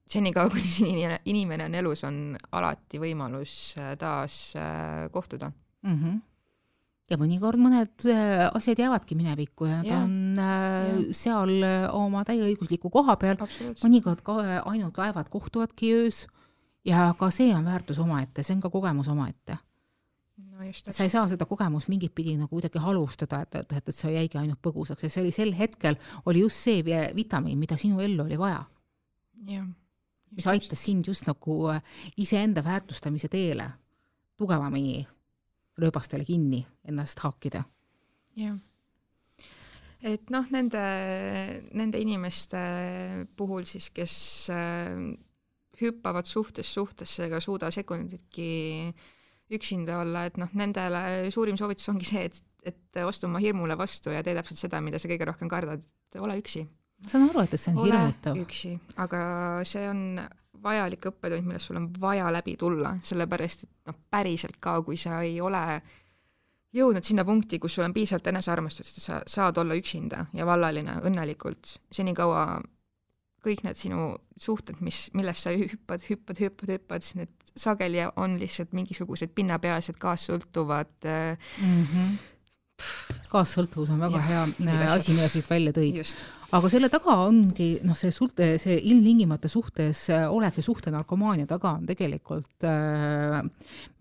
senikaua, 0.08 0.50
kuni 0.50 0.90
inimene, 0.90 1.22
inimene 1.26 1.66
on 1.66 1.76
elus, 1.76 2.04
on 2.04 2.38
alati 2.52 3.00
võimalus 3.00 3.78
äh, 3.78 3.96
taas 3.98 4.56
äh, 4.56 5.10
kohtuda 5.12 5.52
mm. 5.84 5.96
-hmm 6.04 6.20
ja 7.12 7.18
mõnikord 7.18 7.60
mõned 7.60 8.06
asjad 8.54 8.80
jäävadki 8.80 9.16
minevikku 9.16 9.66
ja 9.66 9.82
ja, 9.84 9.98
on 9.98 10.36
ja. 10.38 10.94
seal 11.12 11.50
oma 11.92 12.24
täieõigusliku 12.24 12.90
koha 12.90 13.18
peal, 13.20 13.36
mõnikord 13.84 14.22
ka 14.24 14.62
ainult 14.64 14.98
laevad 14.98 15.28
kohtuvadki 15.30 15.92
öös 15.94 16.28
ja 16.86 17.14
ka 17.20 17.30
see 17.30 17.52
on 17.56 17.66
väärtus 17.66 18.00
omaette, 18.00 18.44
see 18.44 18.56
on 18.56 18.62
ka 18.62 18.70
kogemus 18.70 19.08
omaette 19.12 19.58
no 20.42 20.94
sa 20.94 21.06
ei 21.06 21.12
saa 21.12 21.28
seda 21.30 21.46
kogemust 21.50 21.90
mingit 21.92 22.14
pidi 22.16 22.36
nagu 22.38 22.50
kuidagi 22.56 22.82
halustada, 22.82 23.42
et, 23.46 23.56
et, 23.62 23.76
et, 23.78 23.90
et 23.90 23.98
see 23.98 24.14
jäigi 24.16 24.40
ainult 24.40 24.62
põgusaks 24.64 25.06
ja 25.06 25.12
see 25.12 25.24
oli 25.24 25.34
sel 25.36 25.54
hetkel, 25.58 25.98
oli 26.30 26.44
just 26.44 26.62
see 26.62 26.84
vitamiin, 26.86 27.60
mida 27.60 27.78
sinu 27.80 28.02
ellu 28.04 28.26
oli 28.26 28.40
vaja. 28.40 28.64
mis 30.32 30.48
aitas 30.48 30.80
sind 30.86 31.08
just 31.08 31.26
nagu 31.28 31.68
äh, 31.74 31.82
iseenda 32.18 32.64
väärtustamise 32.64 33.28
teele 33.28 33.66
tugevamini 34.38 35.08
rööbastele 35.82 36.26
kinni 36.26 36.66
ennast 36.88 37.20
haakida. 37.20 37.64
jah 38.36 38.60
et 40.02 40.30
noh, 40.34 40.46
nende, 40.50 40.82
nende 41.78 42.00
inimeste 42.02 42.58
puhul 43.38 43.68
siis, 43.70 43.90
kes 43.94 44.14
äh, 44.50 44.96
hüppavad 45.82 46.26
suhtest 46.26 46.74
suhtesse 46.74 47.26
ega 47.28 47.40
suuda 47.40 47.70
sekunditki 47.72 48.52
äh, 48.88 49.10
üksinda 49.58 50.00
olla, 50.02 50.26
et 50.30 50.38
noh, 50.42 50.52
nendele 50.58 51.32
suurim 51.34 51.58
soovitus 51.60 51.90
ongi 51.92 52.08
see, 52.08 52.28
et, 52.30 52.42
et 52.72 53.02
astu 53.04 53.28
oma 53.28 53.42
hirmule 53.44 53.78
vastu 53.80 54.14
ja 54.14 54.24
tee 54.26 54.36
täpselt 54.38 54.62
seda, 54.62 54.82
mida 54.84 55.02
sa 55.02 55.12
kõige 55.12 55.28
rohkem 55.28 55.52
kardad, 55.52 55.84
et 55.84 56.20
ole 56.22 56.38
üksi. 56.42 56.66
ma 57.04 57.12
saan 57.12 57.30
aru, 57.30 57.44
et, 57.46 57.56
et 57.56 57.64
see 57.64 57.74
on 57.74 57.82
ole 57.84 57.90
hirmutav. 57.92 58.44
üksi, 58.46 58.76
aga 59.02 59.24
see 59.68 59.88
on 59.90 60.06
vajalik 60.62 61.08
õppetund, 61.10 61.48
millest 61.48 61.72
sul 61.72 61.80
on 61.80 61.90
vaja 62.02 62.30
läbi 62.34 62.56
tulla, 62.60 62.96
sellepärast 63.04 63.66
et 63.66 63.74
noh, 63.90 63.98
päriselt 64.14 64.60
ka, 64.62 64.78
kui 64.86 65.00
sa 65.00 65.22
ei 65.26 65.40
ole 65.42 65.64
jõudnud 66.76 67.06
sinna 67.06 67.26
punkti, 67.28 67.60
kus 67.60 67.76
sul 67.76 67.88
on 67.88 67.96
piisavalt 67.96 68.30
enesearmastust, 68.32 69.00
et 69.00 69.04
sa 69.04 69.22
saad 69.28 69.58
olla 69.60 69.76
üksinda 69.76 70.26
ja 70.38 70.46
vallaline 70.48 71.00
õnnelikult, 71.08 71.76
senikaua 71.92 72.46
kõik 73.46 73.64
need 73.66 73.80
sinu 73.80 74.16
suhted, 74.42 74.82
mis, 74.86 75.10
millest 75.18 75.46
sa 75.46 75.54
hüppad, 75.56 76.04
hüppad, 76.10 76.42
hüppad, 76.42 76.74
hüppad, 76.76 77.06
siis 77.06 77.20
need 77.22 77.54
sageli 77.58 78.04
on 78.16 78.38
lihtsalt 78.40 78.72
mingisugused 78.78 79.34
pinnapealsed 79.36 79.98
kaassõltuvad 80.00 80.94
mm. 81.04 81.82
-hmm. 81.84 82.14
Kaassõltuvus 83.32 83.92
on 83.94 84.02
väga 84.02 84.20
ja, 84.20 84.28
hea 84.28 84.46
äh, 84.68 84.86
asi, 84.92 85.16
mida 85.16 85.30
siit 85.32 85.48
välja 85.48 85.72
tõid. 85.76 86.24
aga 86.52 86.70
selle 86.72 86.90
taga 86.92 87.14
ongi 87.24 87.70
noh, 87.88 87.96
see 87.96 88.12
suhte, 88.12 88.48
see 88.60 88.76
ilmtingimata 88.92 89.48
suhtes 89.52 90.04
äh, 90.12 90.26
olek 90.32 90.60
ja 90.60 90.66
suhtenarkomaania 90.66 91.48
taga 91.48 91.76
on 91.80 91.86
tegelikult 91.88 92.68
äh, 92.68 93.38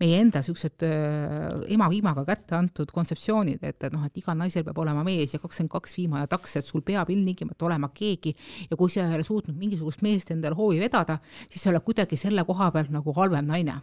meie 0.03 0.19
enda 0.19 0.41
niisugused 0.43 0.83
äh, 0.87 1.61
ema-viimaga 1.71 2.25
kätte 2.27 2.57
antud 2.59 2.91
kontseptsioonid, 2.91 3.63
et, 3.63 3.79
et 3.87 3.95
noh, 3.95 4.03
et 4.07 4.19
igal 4.19 4.37
naisel 4.39 4.67
peab 4.67 4.83
olema 4.83 5.05
mees 5.07 5.37
ja 5.37 5.39
kakskümmend 5.39 5.71
kaks 5.77 5.95
viimane 6.01 6.27
taks, 6.31 6.57
et 6.59 6.67
sul 6.67 6.83
peab 6.83 7.13
ilmtingimata 7.13 7.69
olema 7.69 7.91
keegi. 7.95 8.35
Ja 8.67 8.79
kui 8.79 8.91
sa 8.91 9.05
ei 9.05 9.15
ole 9.15 9.27
suutnud 9.27 9.55
mingisugust 9.55 10.03
meest 10.03 10.35
endale 10.35 10.59
hoovi 10.59 10.83
vedada, 10.83 11.21
siis 11.47 11.63
sa 11.63 11.71
oled 11.71 11.87
kuidagi 11.87 12.19
selle 12.19 12.43
koha 12.47 12.71
pealt 12.75 12.91
nagu 12.91 13.15
halvem 13.15 13.47
naine 13.47 13.79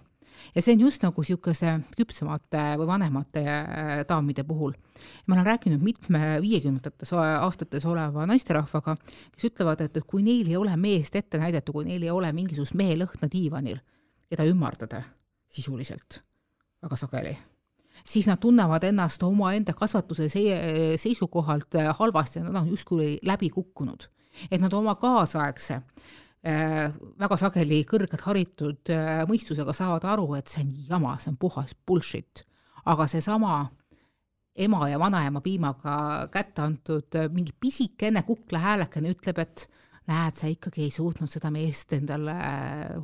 ja 0.55 0.63
see 0.63 0.75
on 0.77 0.85
just 0.87 1.03
nagu 1.05 1.23
niisuguse 1.23 1.75
küpsemate 1.97 2.63
või 2.81 2.89
vanemate 2.89 3.43
äh, 3.45 3.93
daamide 4.09 4.45
puhul. 4.49 4.75
ma 5.27 5.37
olen 5.37 5.47
rääkinud 5.47 5.83
mitme 5.83 6.39
viiekümnendates 6.43 7.13
aastates 7.13 7.87
oleva 7.87 8.27
naisterahvaga, 8.27 8.97
kes 9.35 9.51
ütlevad, 9.51 9.85
et, 9.85 9.97
et 9.97 10.07
kui 10.07 10.23
neil 10.23 10.49
ei 10.49 10.57
ole 10.57 10.77
meest 10.77 11.17
ette 11.17 11.39
näidata, 11.39 11.73
kui 11.73 11.87
neil 11.89 12.03
ei 12.03 12.11
ole 12.11 12.33
mingisugust 12.33 12.77
mehelõhna 12.79 13.31
diivanil, 13.33 13.81
keda 14.29 14.47
ümardada 14.49 15.03
sisuliselt 15.49 16.21
väga 16.83 16.97
sageli, 16.97 17.35
siis 18.05 18.29
nad 18.29 18.41
tunnevad 18.41 18.85
ennast 18.85 19.23
omaenda 19.23 19.75
kasvatuse 19.75 20.29
seisukohalt 20.31 21.81
äh, 21.81 21.93
halvasti, 21.99 22.45
nad 22.45 22.63
on 22.63 22.71
justkui 22.71 23.19
läbi 23.23 23.51
kukkunud. 23.51 24.09
et 24.51 24.61
nad 24.61 24.73
oma 24.73 24.95
kaasaegse 24.95 25.75
äh, 25.75 26.19
väga 26.43 27.37
sageli 27.37 27.83
kõrgelt 27.89 28.23
haritud 28.23 28.93
äh, 28.95 29.25
mõistusega 29.27 29.75
saavad 29.75 30.05
aru, 30.07 30.35
et 30.39 30.49
see 30.49 30.63
on 30.63 30.75
jama, 30.89 31.17
see 31.19 31.33
on 31.33 31.37
puhas 31.37 31.75
bullshit. 31.87 32.45
aga 32.89 33.07
seesama 33.07 33.71
ema 34.57 34.89
ja 34.89 34.99
vanaema 34.99 35.41
piimaga 35.41 36.29
kätte 36.31 36.63
antud 36.63 37.15
äh, 37.15 37.29
mingi 37.31 37.53
pisikene 37.61 38.23
kuklahäälekene 38.23 39.11
ütleb, 39.11 39.39
et 39.39 39.69
näed, 40.07 40.35
sa 40.35 40.47
ikkagi 40.47 40.83
ei 40.87 40.91
suutnud 40.91 41.29
seda 41.29 41.51
meest 41.51 41.93
endale 41.93 42.35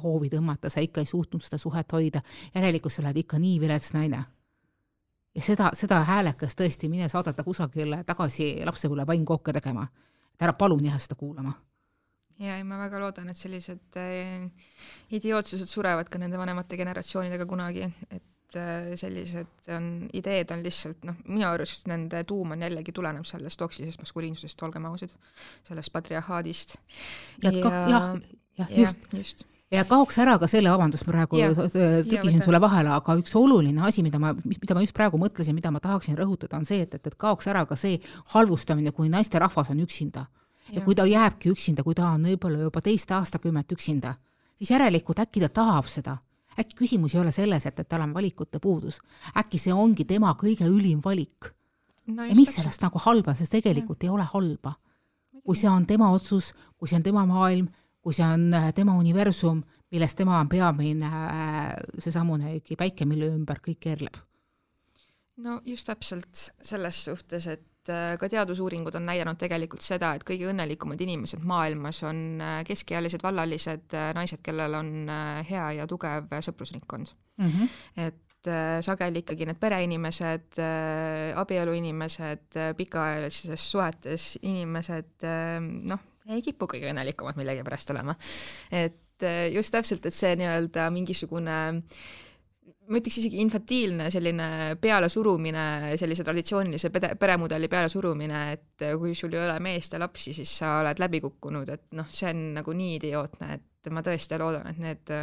hoovi 0.02 0.30
tõmmata, 0.30 0.70
sa 0.70 0.80
ikka 0.80 1.02
ei 1.02 1.06
suutnud 1.06 1.42
seda 1.42 1.58
suhet 1.58 1.92
hoida, 1.92 2.22
järelikult 2.54 2.92
sa 2.92 3.02
oled 3.02 3.18
ikka 3.18 3.38
nii 3.38 3.60
vilets 3.60 3.92
naine. 3.92 4.24
ja 5.34 5.42
seda, 5.42 5.70
seda 5.74 6.04
häälekest 6.06 6.60
tõesti 6.60 6.88
mine 6.88 7.08
saadata 7.08 7.42
kusagile 7.44 8.04
tagasi 8.04 8.62
lapsepõlve 8.64 9.06
pannkooke 9.06 9.52
tegema. 9.52 9.88
et 10.34 10.42
ära 10.42 10.52
palun 10.52 10.84
jää 10.84 10.98
seda 10.98 11.14
kuulama 11.14 11.52
ja, 12.42 12.58
ja 12.58 12.64
ma 12.66 12.78
väga 12.82 13.00
loodan, 13.02 13.30
et 13.32 13.38
sellised 13.38 13.98
äh, 14.00 14.46
idiootsused 15.14 15.70
surevad 15.70 16.10
ka 16.10 16.20
nende 16.22 16.40
vanemate 16.40 16.78
generatsioonidega 16.80 17.46
kunagi, 17.50 17.86
et 18.10 18.58
äh, 18.58 18.92
sellised 19.00 19.70
on, 19.74 19.88
ideed 20.16 20.52
on 20.54 20.64
lihtsalt 20.64 21.06
noh, 21.08 21.18
minu 21.28 21.48
arust 21.50 21.88
nende 21.90 22.24
tuum 22.28 22.56
on 22.56 22.66
jällegi, 22.66 22.94
tuleneb 22.96 23.26
sellest 23.28 23.60
toksilisest 23.62 24.02
maskuliinsusest, 24.02 24.66
olgem 24.66 24.86
ausad, 24.90 25.14
sellest 25.68 25.94
patriarhaadist. 25.94 26.78
ja, 27.42 27.52
ja, 27.52 27.74
jah, 27.94 28.14
jah, 28.60 28.78
just, 28.82 29.10
just. 29.12 29.50
Ja 29.72 29.82
kaoks 29.88 30.18
ära 30.22 30.36
ka 30.38 30.46
selle, 30.46 30.70
vabandust, 30.70 31.06
ma 31.08 31.14
praegu 31.16 31.40
trükisin 32.06 32.42
sulle 32.44 32.60
vahele, 32.62 32.92
aga 32.94 33.16
üks 33.18 33.32
oluline 33.38 33.82
asi, 33.88 34.04
mida 34.06 34.20
ma, 34.22 34.30
mida 34.44 34.76
ma 34.76 34.82
just 34.84 34.94
praegu 34.94 35.18
mõtlesin, 35.18 35.56
mida 35.56 35.72
ma 35.74 35.80
tahaksin 35.82 36.14
rõhutada, 36.18 36.60
on 36.60 36.68
see, 36.68 36.84
et, 36.84 36.94
et, 36.94 37.08
et 37.10 37.16
kaoks 37.18 37.48
ära 37.50 37.64
ka 37.66 37.78
see 37.80 37.96
halvustamine, 38.36 38.92
kui 38.94 39.10
naisterahvas 39.10 39.72
on 39.74 39.82
üksinda 39.82 40.28
ja 40.74 40.84
kui 40.84 40.94
ta 40.94 41.06
jääbki 41.06 41.50
üksinda, 41.52 41.84
kui 41.86 41.94
ta 41.94 42.10
on 42.14 42.24
võib-olla 42.28 42.66
juba 42.66 42.82
teist 42.84 43.10
aastakümmet 43.14 43.72
üksinda, 43.72 44.14
siis 44.58 44.70
järelikult 44.74 45.20
äkki 45.24 45.42
ta 45.44 45.48
tahab 45.48 45.90
seda. 45.90 46.18
äkki 46.58 46.76
küsimus 46.78 47.14
ei 47.14 47.20
ole 47.20 47.32
selles, 47.32 47.66
et, 47.66 47.78
et 47.80 47.88
tal 47.88 48.02
on 48.02 48.14
valikute 48.14 48.60
puudus. 48.60 49.00
äkki 49.36 49.58
see 49.58 49.72
ongi 49.72 50.04
tema 50.04 50.34
kõige 50.40 50.68
ülim 50.70 51.00
valik 51.04 51.52
no. 52.06 52.24
ja 52.24 52.34
mis 52.34 52.48
täpselt. 52.48 52.62
sellest 52.62 52.82
nagu 52.82 52.98
halba 52.98 53.34
sest 53.34 53.52
tegelikult 53.52 54.02
ja. 54.02 54.08
ei 54.08 54.14
ole 54.14 54.26
halba. 54.32 54.74
kui 55.44 55.56
see 55.56 55.68
on 55.68 55.86
tema 55.86 56.10
otsus, 56.10 56.54
kui 56.78 56.88
see 56.88 56.96
on 56.96 57.02
tema 57.02 57.26
maailm, 57.26 57.68
kui 58.00 58.14
see 58.14 58.24
on 58.26 58.52
äh, 58.54 58.70
tema 58.74 58.94
universum, 58.96 59.62
milles 59.90 60.14
tema 60.14 60.38
on 60.40 60.48
peamine 60.48 61.06
äh, 61.06 61.74
seesamunegi 61.98 62.76
päike, 62.76 63.04
mille 63.04 63.28
ümber 63.32 63.60
kõik 63.60 63.80
keerleb. 63.80 64.16
no 65.36 65.60
just 65.66 65.86
täpselt 65.86 66.48
selles 66.62 67.04
suhtes, 67.04 67.46
et 67.46 67.73
äh, 67.92 68.14
ka 68.20 68.28
teadusuuringud 68.32 68.94
on 68.98 69.06
näidanud 69.08 69.38
tegelikult 69.40 69.84
seda, 69.84 70.14
et 70.14 70.26
kõige 70.26 70.48
õnnelikumad 70.52 71.00
inimesed 71.00 71.44
maailmas 71.46 72.02
on 72.08 72.42
keskealised 72.66 73.22
vallalised 73.24 73.96
naised, 74.16 74.42
kellel 74.44 74.78
on 74.78 74.92
hea 75.48 75.70
ja 75.80 75.88
tugev 75.90 76.32
sõprusringkond 76.44 77.14
mm. 77.38 77.50
-hmm. 77.50 77.74
et 78.06 78.50
sageli 78.84 79.22
ikkagi 79.22 79.46
need 79.48 79.56
pereinimesed, 79.56 80.58
abieluinimesed, 81.40 82.58
pikaajalises 82.76 83.70
suhetes 83.70 84.26
inimesed, 84.42 85.24
noh, 85.88 86.02
ei 86.32 86.42
kipu 86.44 86.68
kõige 86.70 86.90
õnnelikumad 86.92 87.38
millegipärast 87.38 87.92
olema. 87.94 88.16
et 88.72 89.22
äh, 89.22 89.48
just 89.52 89.72
täpselt, 89.74 90.06
et 90.06 90.16
see 90.16 90.34
nii-öelda 90.40 90.88
mingisugune 90.94 91.58
ma 92.88 93.00
ütleks 93.00 93.18
isegi 93.22 93.40
infantiilne 93.42 94.08
selline 94.12 94.48
pealesurumine, 94.80 95.94
sellise 96.00 96.26
traditsioonilise 96.26 96.90
pere, 96.94 97.14
peremudeli 97.20 97.68
pealesurumine, 97.72 98.40
et 98.54 98.86
kui 99.00 99.14
sul 99.18 99.34
ei 99.36 99.44
ole 99.44 99.56
meest 99.64 99.96
ja 99.96 100.02
lapsi, 100.02 100.34
siis 100.36 100.52
sa 100.60 100.78
oled 100.82 101.00
läbi 101.02 101.22
kukkunud, 101.24 101.72
et 101.74 101.86
noh, 101.98 102.08
see 102.12 102.30
on 102.32 102.42
nagu 102.58 102.74
nii 102.76 102.98
idiootne, 102.98 103.54
et 103.56 103.92
ma 103.94 104.04
tõesti 104.04 104.40
loodan, 104.40 104.68
et 104.72 104.82
need, 104.84 105.14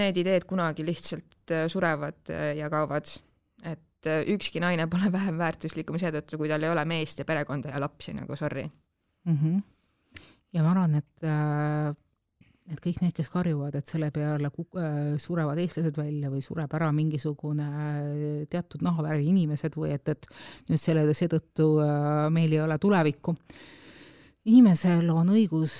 need 0.00 0.22
ideed 0.24 0.48
kunagi 0.48 0.86
lihtsalt 0.86 1.54
surevad 1.72 2.32
ja 2.58 2.70
kaovad. 2.72 3.12
et 3.64 4.08
ükski 4.28 4.60
naine 4.60 4.84
pole 4.92 5.08
vähem 5.12 5.38
väärtuslikum 5.40 5.96
seetõttu, 6.00 6.36
kui 6.36 6.48
tal 6.48 6.62
ei 6.62 6.68
ole 6.68 6.84
meest 6.84 7.18
ja 7.18 7.24
perekonda 7.24 7.70
ja 7.72 7.80
lapsi, 7.80 8.12
nagu 8.12 8.36
sorry 8.36 8.66
mm. 8.66 9.38
-hmm 9.38 9.62
ja 10.54 10.62
ma 10.62 10.72
arvan, 10.74 10.98
et 11.00 11.26
äh, 11.26 11.94
et 12.72 12.80
kõik 12.80 13.02
need, 13.02 13.12
kes 13.16 13.28
karjuvad, 13.28 13.76
et 13.76 13.90
selle 13.90 14.08
peale 14.14 14.48
äh, 14.48 14.98
surevad 15.20 15.60
eestlased 15.60 15.98
välja 16.00 16.30
või 16.32 16.40
sureb 16.44 16.72
ära 16.78 16.90
mingisugune 16.96 17.68
äh, 17.68 18.18
teatud 18.50 18.84
nahavärvi 18.86 19.28
inimesed 19.32 19.76
või 19.76 19.92
et, 19.96 20.08
et 20.08 20.28
nüüd 20.70 20.80
selle, 20.80 21.06
seetõttu 21.14 21.68
meil 22.32 22.52
ei 22.52 22.62
ole 22.64 22.78
tulevikku. 22.80 23.36
inimesel 24.44 25.10
on 25.10 25.34
õigus 25.36 25.74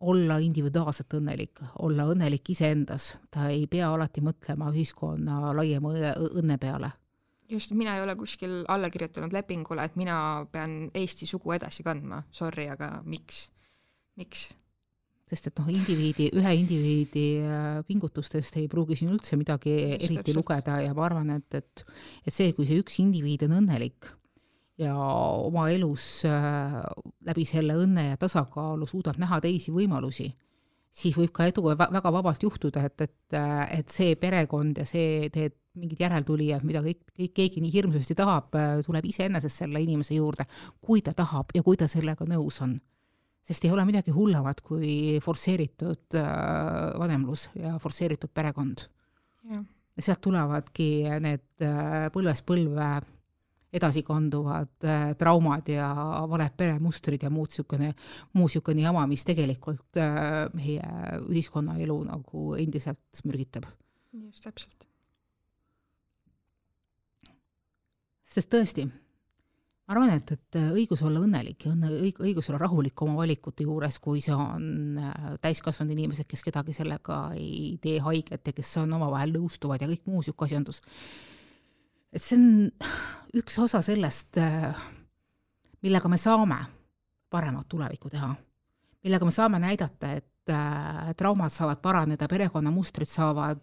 olla 0.00 0.36
individuaalselt 0.42 1.14
õnnelik, 1.16 1.62
olla 1.80 2.04
õnnelik 2.10 2.50
iseendas, 2.52 3.16
ta 3.30 3.48
ei 3.48 3.66
pea 3.66 3.88
alati 3.94 4.20
mõtlema 4.20 4.68
ühiskonna 4.74 5.54
laiema 5.56 5.94
õnne 6.34 6.58
peale 6.58 6.90
just, 7.48 7.72
mina 7.72 7.96
ei 7.96 8.02
ole 8.02 8.16
kuskil 8.16 8.64
alla 8.68 8.90
kirjutanud 8.90 9.32
lepingule, 9.32 9.84
et 9.84 9.96
mina 9.96 10.18
pean 10.52 10.90
Eesti 10.94 11.26
sugu 11.26 11.52
edasi 11.56 11.86
kandma, 11.86 12.22
sorry, 12.30 12.68
aga 12.72 13.00
miks? 13.04 13.46
miks? 14.16 14.48
Sest 15.26 15.48
et 15.50 15.58
noh, 15.58 15.70
indiviidi, 15.74 16.28
ühe 16.38 16.52
indiviidi 16.54 17.24
äh, 17.42 17.80
pingutustest 17.86 18.60
ei 18.60 18.68
pruugi 18.70 18.98
siin 19.00 19.10
üldse 19.14 19.38
midagi 19.38 19.74
Just 19.74 20.06
eriti 20.06 20.20
täpselt. 20.20 20.38
lugeda 20.38 20.78
ja 20.84 20.94
ma 20.94 21.06
arvan, 21.08 21.34
et, 21.34 21.58
et 21.58 21.82
et 22.26 22.34
see, 22.34 22.52
kui 22.54 22.68
see 22.68 22.78
üks 22.82 23.00
indiviid 23.02 23.42
on 23.48 23.58
õnnelik 23.58 24.12
ja 24.78 24.94
oma 24.94 25.66
elus 25.74 26.22
äh, 26.28 26.78
läbi 27.26 27.46
selle 27.48 27.78
õnne 27.82 28.12
ja 28.12 28.22
tasakaalu 28.22 28.86
suudab 28.86 29.18
näha 29.18 29.40
teisi 29.42 29.74
võimalusi, 29.74 30.28
siis 30.94 31.18
võib 31.18 31.34
ka 31.34 31.48
edu 31.50 31.64
väga 31.74 32.12
vabalt 32.14 32.46
juhtuda, 32.46 32.86
et, 32.86 33.08
et, 33.08 33.20
äh, 33.34 33.62
et 33.80 33.90
see 33.90 34.14
perekond 34.20 34.78
ja 34.78 34.86
see, 34.86 35.26
need 35.34 35.58
mingid 35.76 36.06
järeltulijad, 36.06 36.62
mida 36.64 36.80
kõik, 36.86 37.02
kõik, 37.10 37.32
keegi 37.36 37.60
nii 37.60 37.72
hirmsasti 37.74 38.14
tahab, 38.16 38.54
tuleb 38.86 39.10
iseenesest 39.10 39.64
selle 39.64 39.82
inimese 39.82 40.14
juurde, 40.16 40.46
kui 40.80 41.02
ta 41.04 41.12
tahab 41.12 41.50
ja 41.52 41.66
kui 41.66 41.76
ta 41.76 41.90
sellega 41.90 42.24
nõus 42.30 42.62
on 42.64 42.78
sest 43.46 43.64
ei 43.64 43.70
ole 43.70 43.84
midagi 43.86 44.14
hullemat 44.14 44.60
kui 44.66 45.18
forsseeritud 45.22 46.18
äh, 46.18 46.30
vanemlus 46.98 47.48
ja 47.54 47.76
forsseeritud 47.82 48.32
perekond. 48.34 48.88
ja 49.46 50.02
sealt 50.02 50.20
tulevadki 50.20 50.88
need 51.22 51.62
äh, 51.64 52.08
põlvest 52.14 52.46
põlve 52.48 52.88
edasikanduvad 53.76 54.86
äh, 54.88 55.06
traumad 55.18 55.68
ja 55.70 55.88
valed 56.30 56.56
peremustrid 56.58 57.22
ja 57.22 57.30
muud 57.30 57.52
niisugune, 57.52 57.92
muu 58.34 58.48
niisugune 58.48 58.82
jama, 58.82 59.06
mis 59.06 59.24
tegelikult 59.26 60.00
meie 60.56 60.90
ühiskonnaelu 61.28 62.00
nagu 62.10 62.54
endiselt 62.58 63.24
mürgitab. 63.24 63.70
just 64.12 64.42
täpselt. 64.42 64.88
sest 68.36 68.50
tõesti 68.52 68.90
ma 69.86 69.94
arvan, 69.94 70.16
et, 70.16 70.32
et 70.34 70.58
õigus 70.74 71.02
olla 71.06 71.20
õnnelik 71.22 71.62
ja 71.62 71.70
õnne, 71.70 71.90
õig-, 72.02 72.18
õigus 72.22 72.48
olla 72.50 72.58
rahulik 72.64 73.02
oma 73.06 73.14
valikute 73.20 73.66
juures, 73.66 74.00
kui 74.02 74.22
see 74.24 74.34
on 74.34 74.98
äh, 74.98 75.28
täiskasvanud 75.42 75.94
inimesed, 75.94 76.26
kes 76.26 76.42
kedagi 76.42 76.74
sellega 76.74 77.20
ei 77.38 77.76
tee 77.82 78.00
haiget 78.02 78.50
ja 78.50 78.54
kes 78.56 78.72
on 78.82 78.96
omavahel 78.98 79.36
nõustuvad 79.36 79.82
ja 79.82 79.90
kõik 79.90 80.02
muu 80.10 80.24
niisugune 80.24 80.50
asjandus. 80.50 80.82
et 82.10 82.22
see 82.22 82.38
on 82.38 82.48
üks 83.38 83.60
osa 83.62 83.82
sellest, 83.86 84.40
äh, 84.42 84.74
millega 85.86 86.10
me 86.10 86.18
saame 86.18 86.58
paremat 87.30 87.70
tulevikku 87.70 88.10
teha, 88.10 88.32
millega 89.06 89.30
me 89.30 89.38
saame 89.38 89.62
näidata, 89.62 90.16
et 90.18 90.50
äh, 90.50 91.14
traumad 91.14 91.54
saavad 91.54 91.78
paraneda, 91.78 92.26
perekonnamustrid 92.26 93.10
saavad 93.10 93.62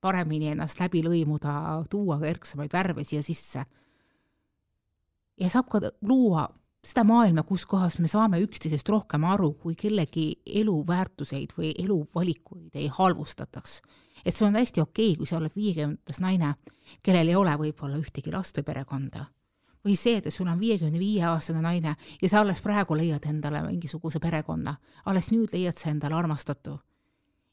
paremini 0.00 0.54
ennast 0.54 0.78
läbi 0.78 1.02
lõimuda, 1.02 1.82
tuua 1.90 2.22
erksamaid 2.30 2.70
värve 2.70 3.02
siia 3.04 3.26
sisse 3.26 3.66
ja 5.40 5.50
saab 5.50 5.68
ka 5.72 5.80
luua 6.06 6.48
seda 6.84 7.04
maailma, 7.04 7.44
kus 7.44 7.66
kohas 7.68 7.98
me 8.00 8.08
saame 8.08 8.40
üksteisest 8.40 8.88
rohkem 8.88 9.24
aru, 9.28 9.52
kui 9.60 9.76
kellegi 9.78 10.26
eluväärtuseid 10.62 11.52
või 11.56 11.72
eluvalikuid 11.78 12.76
ei 12.80 12.88
halvustataks. 12.92 13.80
et 14.24 14.36
see 14.36 14.46
on 14.46 14.52
täiesti 14.52 14.80
okei 14.80 15.10
okay,, 15.12 15.16
kui 15.16 15.26
sa 15.26 15.36
oled 15.36 15.52
viiekümnendas 15.56 16.20
naine, 16.20 16.54
kellel 17.02 17.28
ei 17.28 17.36
ole 17.36 17.56
võib-olla 17.56 18.00
ühtegi 18.00 18.32
last 18.32 18.56
või 18.56 18.64
perekonda. 18.64 19.26
või 19.84 19.96
see, 19.96 20.16
et 20.16 20.32
sul 20.32 20.48
on 20.48 20.60
viiekümne 20.60 20.98
viie 20.98 21.24
aastane 21.24 21.60
naine 21.60 21.96
ja 22.22 22.28
sa 22.28 22.40
alles 22.40 22.60
praegu 22.60 22.96
leiad 22.96 23.26
endale 23.26 23.62
mingisuguse 23.66 24.20
perekonna, 24.20 24.76
alles 25.04 25.30
nüüd 25.30 25.52
leiad 25.52 25.76
sa 25.76 25.90
endale 25.90 26.14
armastatu 26.14 26.78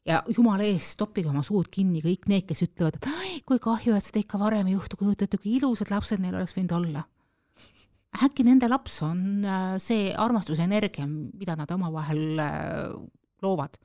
ja 0.06 0.24
jumala 0.38 0.64
eest, 0.64 0.96
toppige 0.98 1.28
oma 1.28 1.44
suud 1.44 1.68
kinni 1.72 2.00
kõik 2.00 2.28
need, 2.28 2.48
kes 2.48 2.64
ütlevad, 2.64 2.96
et 2.96 3.44
kui 3.46 3.60
kahju, 3.60 3.96
et 3.96 4.04
seda 4.04 4.20
ikka 4.20 4.40
varem 4.40 4.68
ei 4.68 4.74
juhtu, 4.74 4.96
kujutate, 4.96 5.38
kui 5.38 5.58
ilusad 5.60 5.92
lapsed 5.92 6.20
neil 6.24 6.36
oleks 6.36 6.56
võinud 6.56 6.76
olla 6.80 7.04
äkki 8.26 8.46
nende 8.48 8.70
laps 8.70 9.02
on 9.06 9.46
äh, 9.46 9.76
see 9.82 10.10
armastuse 10.18 10.66
energia, 10.66 11.06
mida 11.08 11.56
nad 11.58 11.72
omavahel 11.74 12.40
äh, 12.42 12.96
loovad. 13.44 13.78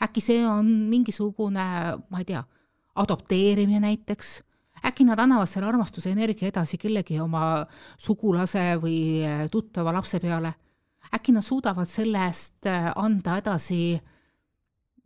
äkki 0.00 0.22
see 0.24 0.44
on 0.48 0.68
mingisugune, 0.88 1.64
ma 2.08 2.20
ei 2.22 2.28
tea, 2.28 2.40
adopteerimine 3.02 3.82
näiteks, 3.84 4.38
äkki 4.88 5.04
nad 5.04 5.20
annavad 5.20 5.50
selle 5.50 5.68
armastuse 5.68 6.12
energia 6.14 6.48
edasi 6.48 6.78
kellegi 6.80 7.18
oma 7.20 7.66
sugulase 7.98 8.78
või 8.80 9.20
äh, 9.26 9.44
tuttava 9.52 9.92
lapse 9.96 10.20
peale, 10.22 10.54
äkki 11.12 11.34
nad 11.36 11.44
suudavad 11.44 11.90
selle 11.90 12.22
eest 12.28 12.68
anda 12.70 13.36
edasi 13.40 13.98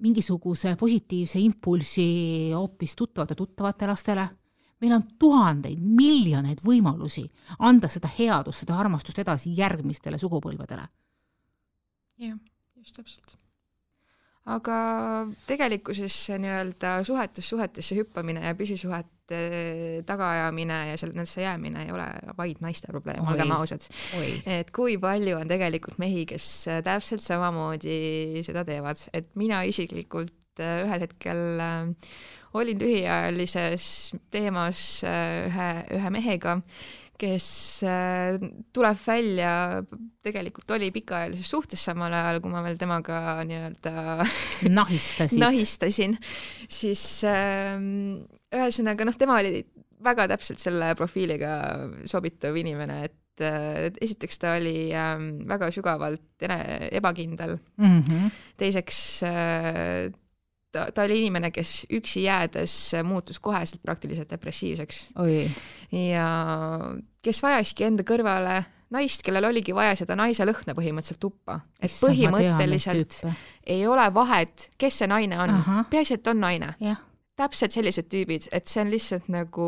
mingisuguse 0.04 0.74
positiivse 0.76 1.40
impulsi 1.40 2.08
hoopis 2.52 2.96
tuttavate 2.98 3.34
tuttavate 3.38 3.86
lastele 3.88 4.26
meil 4.82 4.96
on 4.96 5.06
tuhandeid, 5.20 5.78
miljoneid 5.80 6.62
võimalusi 6.64 7.24
anda 7.58 7.90
seda 7.92 8.10
headust, 8.18 8.64
seda 8.64 8.78
armastust 8.80 9.20
edasi 9.22 9.54
järgmistele 9.56 10.18
sugupõlvedele. 10.20 10.86
jah, 12.24 12.36
just 12.80 12.98
täpselt. 12.98 13.36
aga 14.44 14.76
tegelikkuses 15.48 16.18
nii-öelda 16.38 16.98
suhetest 17.06 17.48
suhetesse 17.54 17.96
hüppamine 17.96 18.44
ja 18.44 18.54
püsisuhete 18.58 19.40
tagaajamine 20.04 20.78
ja 20.90 20.96
seal 21.00 21.14
nendesse 21.14 21.40
jäämine 21.46 21.86
ei 21.86 21.92
ole 21.94 22.04
vaid 22.36 22.60
naiste 22.60 22.90
probleem, 22.92 23.24
olgem 23.24 23.54
ausad. 23.56 23.86
et 24.46 24.70
kui 24.74 24.98
palju 25.00 25.38
on 25.40 25.48
tegelikult 25.48 25.98
mehi, 26.02 26.26
kes 26.28 26.68
täpselt 26.84 27.24
samamoodi 27.24 28.44
seda 28.44 28.66
teevad, 28.68 29.08
et 29.16 29.32
mina 29.40 29.62
isiklikult 29.64 30.34
ühel 30.54 31.02
hetkel 31.02 31.40
äh, 31.58 32.10
olin 32.54 32.78
lühiajalises 32.80 33.86
teemas 34.30 35.02
äh, 35.06 35.46
ühe, 35.48 35.70
ühe 35.98 36.12
mehega, 36.14 36.58
kes 37.18 37.46
äh, 37.86 38.38
tuleb 38.74 38.98
välja, 39.06 39.82
tegelikult 40.24 40.74
oli 40.76 40.90
pikaajalises 40.94 41.50
suhtes 41.50 41.84
samal 41.86 42.14
ajal, 42.14 42.40
kui 42.42 42.52
ma 42.52 42.62
veel 42.66 42.78
temaga 42.80 43.18
nii-öelda 43.46 44.26
nahistasin, 45.44 46.16
siis 46.68 47.04
äh, 47.28 47.76
ühesõnaga 48.54 49.06
noh, 49.08 49.18
tema 49.18 49.38
oli 49.42 49.62
väga 50.04 50.26
täpselt 50.34 50.60
selle 50.60 50.92
profiiliga 50.98 51.54
sobituv 52.10 52.58
inimene, 52.60 52.98
et 53.08 53.46
äh, 53.46 53.86
esiteks 54.04 54.42
ta 54.42 54.56
oli 54.58 54.90
ähm, 54.98 55.30
väga 55.48 55.70
sügavalt 55.74 56.44
ebakindel 56.44 57.56
mm. 57.78 58.02
-hmm. 58.02 58.42
teiseks 58.60 58.98
ta, 60.74 60.88
ta 60.94 61.06
oli 61.06 61.20
inimene, 61.22 61.50
kes 61.54 61.84
üksi 61.94 62.26
jäädes 62.26 62.74
muutus 63.06 63.40
koheselt 63.42 63.82
praktiliselt 63.82 64.30
depressiivseks. 64.34 65.00
Oi, 65.22 65.44
ja 65.94 66.28
kes 67.24 67.42
vajaski 67.44 67.86
enda 67.88 68.06
kõrvale 68.06 68.60
naist, 68.94 69.24
kellel 69.26 69.48
oligi 69.48 69.74
vaja 69.76 69.96
seda 69.98 70.16
naise 70.18 70.46
lõhna 70.46 70.74
põhimõtteliselt 70.76 71.22
tuppa. 71.22 71.60
et 71.80 71.94
põhimõtteliselt 72.02 73.20
ei 73.66 73.86
ole 73.86 74.06
vahet, 74.14 74.70
kes 74.78 75.02
see 75.02 75.10
naine 75.10 75.40
on. 75.40 75.56
Peaasi, 75.90 76.18
et 76.18 76.30
on 76.30 76.42
naine. 76.44 76.74
Täpselt 77.34 77.74
sellised 77.74 78.06
tüübid, 78.06 78.46
et 78.54 78.70
see 78.70 78.84
on 78.84 78.92
lihtsalt 78.92 79.26
nagu 79.32 79.66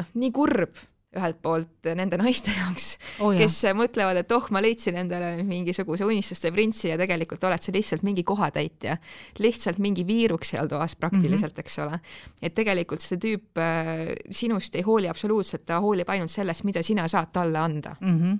noh, 0.00 0.12
nii 0.16 0.30
kurb 0.32 0.78
ühelt 1.16 1.40
poolt 1.42 1.88
nende 1.98 2.18
naiste 2.20 2.52
jaoks, 2.54 2.92
oo 3.24 3.32
jah 3.34 3.40
kes 3.42 3.56
mõtlevad, 3.74 4.20
et 4.22 4.32
oh, 4.36 4.46
ma 4.54 4.62
leidsin 4.62 4.98
endale 5.00 5.32
mingisuguse 5.46 6.06
unistuste 6.06 6.52
printsi 6.54 6.90
ja 6.92 6.98
tegelikult 7.00 7.42
oled 7.48 7.62
sa 7.64 7.74
lihtsalt 7.74 8.04
mingi 8.06 8.22
kohatäitja. 8.26 8.96
lihtsalt 9.42 9.80
mingi 9.82 10.04
viiruk 10.06 10.46
seal 10.46 10.70
toas 10.70 10.94
praktiliselt 10.96 11.56
mm, 11.56 11.56
-hmm. 11.56 11.66
eks 11.66 11.78
ole. 11.78 12.00
et 12.42 12.54
tegelikult 12.54 13.02
see 13.02 13.18
tüüp 13.18 13.58
äh, 13.58 14.14
sinust 14.30 14.74
ei 14.76 14.86
hooli 14.86 15.08
absoluutselt, 15.08 15.66
ta 15.66 15.80
hoolib 15.80 16.08
ainult 16.08 16.30
sellest, 16.30 16.64
mida 16.64 16.82
sina 16.82 17.08
saad 17.08 17.32
talle 17.32 17.58
anda. 17.58 17.96
mm. 18.00 18.20
-hmm. 18.20 18.38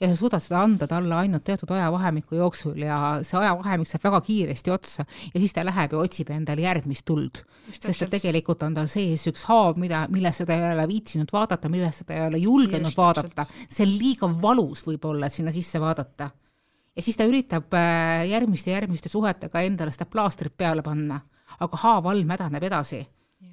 Ja 0.00 0.08
sa 0.10 0.16
suudad 0.18 0.42
seda 0.44 0.60
anda 0.60 0.86
talle 0.90 1.14
ainult 1.16 1.44
teatud 1.46 1.70
ajavahemiku 1.72 2.36
jooksul 2.36 2.82
ja 2.84 2.98
see 3.24 3.38
ajavahemik 3.40 3.88
saab 3.88 4.04
väga 4.04 4.20
kiiresti 4.26 4.72
otsa 4.74 5.04
ja 5.06 5.40
siis 5.40 5.54
ta 5.56 5.64
läheb 5.64 5.94
ja 5.96 6.02
otsib 6.02 6.32
endale 6.34 6.66
järgmist 6.66 7.06
tuld. 7.08 7.40
sest 7.70 8.02
et 8.04 8.12
tegelikult 8.18 8.62
on 8.66 8.76
tal 8.76 8.90
sees 8.92 9.24
üks 9.30 9.46
haav, 9.48 9.78
mida, 9.80 10.04
millesse 10.12 10.46
ta 10.46 10.56
ei 10.56 10.74
ole 10.74 10.88
viitsinud 10.90 11.32
vaadata, 11.32 11.70
millesse 11.72 12.04
ta 12.04 12.16
ei 12.16 12.26
ole 12.26 12.42
julgenud 12.42 12.92
Just 12.92 13.00
vaadata, 13.00 13.46
see 13.68 13.86
on 13.86 13.94
liiga 13.96 14.30
valus 14.42 14.84
võib-olla, 14.86 15.26
et 15.26 15.38
sinna 15.38 15.54
sisse 15.54 15.80
vaadata. 15.80 16.30
ja 16.96 17.02
siis 17.02 17.16
ta 17.16 17.24
üritab 17.28 17.72
äh, 17.74 18.26
järgmiste 18.28 18.74
järgmiste 18.76 19.08
suhetega 19.08 19.64
endale 19.64 19.96
seda 19.96 20.08
plaastrit 20.12 20.56
peale 20.56 20.84
panna, 20.84 21.20
aga 21.60 21.82
haav 21.86 22.12
all 22.12 22.24
mädaneb 22.28 22.68
edasi 22.68 23.00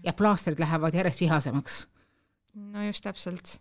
ja 0.04 0.14
plaastrid 0.14 0.60
lähevad 0.60 0.94
järjest 0.94 1.24
vihasemaks 1.24 1.86
no 2.54 2.84
just 2.86 3.04
täpselt. 3.04 3.60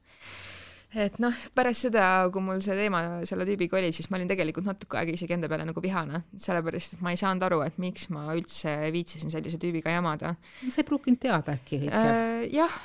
Et 0.99 1.19
noh, 1.23 1.37
pärast 1.57 1.87
seda, 1.87 2.07
kui 2.33 2.45
mul 2.45 2.61
see 2.65 2.77
teema 2.77 3.03
selle 3.29 3.47
tüübiga 3.49 3.79
oli, 3.79 3.93
siis 3.95 4.09
ma 4.13 4.19
olin 4.19 4.31
tegelikult 4.31 4.67
natuke 4.69 4.99
aega 5.01 5.15
isegi 5.17 5.37
enda 5.37 5.49
peale 5.51 5.67
nagu 5.69 5.85
vihane, 5.85 6.23
sellepärast 6.41 6.97
et 6.97 7.05
ma 7.05 7.15
ei 7.15 7.21
saanud 7.21 7.47
aru, 7.49 7.63
et 7.67 7.79
miks 7.83 8.09
ma 8.13 8.27
üldse 8.37 8.75
viitsisin 8.95 9.33
sellise 9.33 9.61
tüübiga 9.63 9.95
jamada 9.95 10.35
sa 10.67 10.83
ei 10.83 10.89
pruukinud 10.89 11.23
teada 11.23 11.57
äkki 11.57 11.83
kõike 11.85 12.03
äh,? 12.03 12.47
jah, 12.53 12.79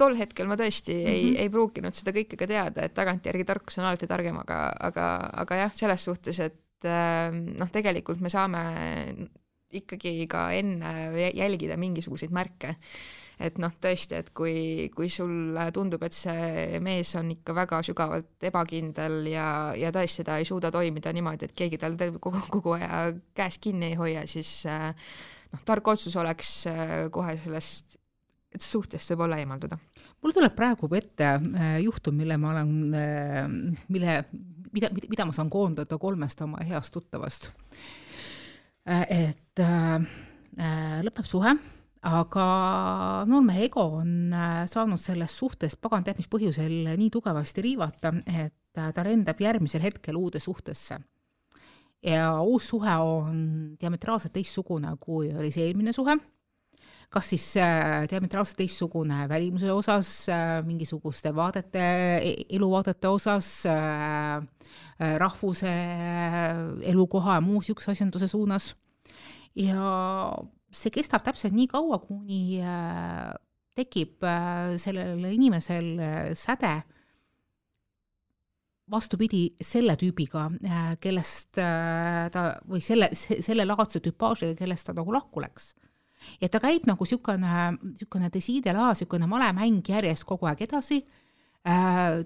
tol 0.00 0.16
hetkel 0.18 0.48
ma 0.50 0.58
tõesti 0.60 0.94
mm 0.94 1.04
-hmm. 1.04 1.18
ei, 1.18 1.34
ei 1.44 1.52
pruukinud 1.52 1.96
seda 1.96 2.14
kõike 2.16 2.38
ka 2.40 2.48
teada, 2.50 2.84
et 2.84 2.96
tagantjärgi 2.96 3.48
tarkus 3.48 3.78
on 3.80 3.88
alati 3.88 4.10
targem, 4.10 4.40
aga, 4.44 4.62
aga, 4.90 5.06
aga 5.44 5.62
jah, 5.64 5.76
selles 5.76 6.04
suhtes, 6.04 6.40
et 6.44 6.88
äh, 6.88 7.32
noh, 7.32 7.70
tegelikult 7.72 8.20
me 8.20 8.32
saame 8.32 8.64
ikkagi 9.68 10.26
ka 10.28 10.48
enne 10.56 11.30
jälgida 11.36 11.76
mingisuguseid 11.76 12.32
märke 12.32 12.76
et 13.38 13.58
noh, 13.62 13.72
tõesti, 13.80 14.18
et 14.18 14.30
kui, 14.36 14.88
kui 14.94 15.08
sulle 15.12 15.68
tundub, 15.74 16.02
et 16.06 16.16
see 16.16 16.80
mees 16.82 17.14
on 17.18 17.30
ikka 17.32 17.54
väga 17.56 17.80
sügavalt 17.86 18.48
ebakindel 18.50 19.30
ja, 19.30 19.48
ja 19.78 19.92
tõesti 19.94 20.26
ta 20.26 20.38
ei 20.40 20.48
suuda 20.48 20.72
toimida 20.74 21.12
niimoodi, 21.14 21.48
et 21.48 21.56
keegi 21.58 21.78
tal 21.80 21.94
kogu, 22.18 22.42
kogu 22.50 22.74
aja 22.78 23.06
käest 23.38 23.62
kinni 23.62 23.92
ei 23.92 23.98
hoia, 24.00 24.26
siis 24.30 24.50
äh, 24.66 24.90
noh, 25.52 25.64
tark 25.68 25.94
otsus 25.94 26.16
oleks 26.18 26.52
äh, 26.70 26.98
kohe 27.14 27.36
sellest 27.44 27.98
et 28.54 28.64
suhtest 28.64 29.12
võib-olla 29.12 29.38
eemalduda. 29.42 29.76
mul 30.24 30.34
tuleb 30.34 30.54
praegu 30.56 30.88
ette 30.96 31.32
äh, 31.36 31.78
juhtum, 31.84 32.16
mille 32.18 32.38
ma 32.40 32.54
olen, 32.54 32.74
mille, 33.92 34.14
mida, 34.72 34.90
mida 34.94 35.28
ma 35.28 35.36
saan 35.36 35.50
koondada 35.52 35.98
kolmest 36.00 36.40
oma 36.42 36.64
heast 36.66 36.94
tuttavast. 36.94 37.50
et 38.88 39.60
äh, 39.62 40.08
lõpeb 41.04 41.28
suhe, 41.28 41.52
aga 42.08 42.46
noormehe 43.28 43.66
ego 43.68 43.84
on 43.98 44.32
äh, 44.32 44.62
saanud 44.70 45.00
sellest 45.02 45.40
suhtest 45.40 45.80
pagan 45.82 46.06
teab 46.06 46.20
mis 46.20 46.30
põhjusel 46.30 46.94
nii 46.96 47.10
tugevasti 47.12 47.64
riivata, 47.64 48.14
et 48.26 48.80
äh, 48.80 48.90
ta 48.94 49.04
lendab 49.06 49.40
järgmisel 49.42 49.84
hetkel 49.84 50.16
uude 50.16 50.40
suhtesse. 50.40 50.98
ja 52.02 52.40
uus 52.40 52.68
suhe 52.68 52.94
on 53.02 53.76
diametraalselt 53.80 54.32
teistsugune, 54.32 54.94
kui 55.00 55.32
oli 55.34 55.50
see 55.50 55.66
eelmine 55.66 55.92
suhe 55.92 56.14
kas 57.10 57.30
siis 57.32 57.44
äh, 57.56 58.04
diametraalselt 58.10 58.60
teistsugune 58.60 59.26
välimuse 59.28 59.72
osas 59.72 60.10
mingisuguste 60.64 61.34
vaadete, 61.34 61.86
eluvaadete 62.48 63.08
osas 63.08 63.64
rahvuse 64.98 65.72
elukoha 66.92 67.38
ja 67.38 67.40
muu 67.40 67.62
siukse 67.62 67.92
asjanduse 67.92 68.28
suunas. 68.28 68.76
ja 69.56 69.82
see 70.74 70.92
kestab 70.92 71.24
täpselt 71.26 71.56
nii 71.56 71.68
kaua, 71.70 71.98
kuni 72.02 72.60
äh, 72.60 73.32
tekib 73.78 74.24
äh, 74.26 74.76
sellel 74.80 75.24
inimesel 75.32 75.90
säde 76.36 76.80
vastupidi 78.88 79.42
selle 79.60 79.98
tüübiga, 80.00 80.46
kellest 81.02 81.58
äh, 81.60 82.28
ta 82.32 82.44
või 82.68 82.80
selle, 82.84 83.10
selle 83.12 83.66
laadse 83.68 84.00
tüpaažiga, 84.04 84.56
kellest 84.56 84.88
ta 84.88 84.96
nagu 84.96 85.12
lahku 85.12 85.42
läks. 85.44 85.74
Ja 86.40 86.48
ta 86.50 86.60
käib 86.60 86.88
nagu 86.88 87.04
niisugune, 87.04 87.66
niisugune 87.82 88.30
desiidelaa, 88.32 88.94
niisugune 88.94 89.28
malemäng 89.30 89.86
järjest 89.92 90.24
kogu 90.28 90.48
aeg 90.48 90.64
edasi. 90.66 91.02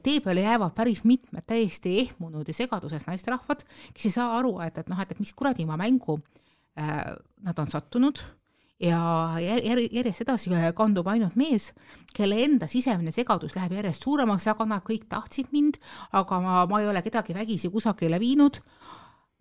Tee 0.02 0.20
peale 0.22 0.44
jäävad 0.44 0.70
päris 0.76 1.02
mitmed 1.08 1.42
täiesti 1.48 1.96
ehmunud 2.04 2.46
ja 2.46 2.54
segaduses 2.54 3.08
naisterahvad, 3.08 3.64
kes 3.90 4.06
ei 4.06 4.14
saa 4.14 4.36
aru, 4.38 4.54
et, 4.62 4.78
et 4.78 4.92
noh, 4.92 5.00
et, 5.02 5.12
et 5.12 5.20
mis 5.20 5.32
kuradi 5.34 5.66
ma 5.66 5.74
mängu 5.80 6.14
äh, 6.20 6.41
nad 6.76 7.58
on 7.58 7.68
sattunud 7.68 8.20
ja 8.80 8.98
jär- 9.38 9.82
järjest 9.92 10.22
edasi 10.24 10.50
kandub 10.74 11.06
ainult 11.06 11.36
mees, 11.36 11.72
kelle 12.16 12.38
enda 12.44 12.66
sisemine 12.66 13.12
segadus 13.12 13.52
läheb 13.56 13.76
järjest 13.76 14.02
suuremaks, 14.02 14.46
aga 14.48 14.64
nad 14.64 14.82
kõik 14.86 15.04
tahtsid 15.08 15.52
mind, 15.52 15.76
aga 16.12 16.40
ma, 16.40 16.64
ma 16.66 16.80
ei 16.80 16.88
ole 16.88 17.02
kedagi 17.04 17.36
vägisi 17.36 17.68
kusagile 17.70 18.18
viinud 18.20 18.62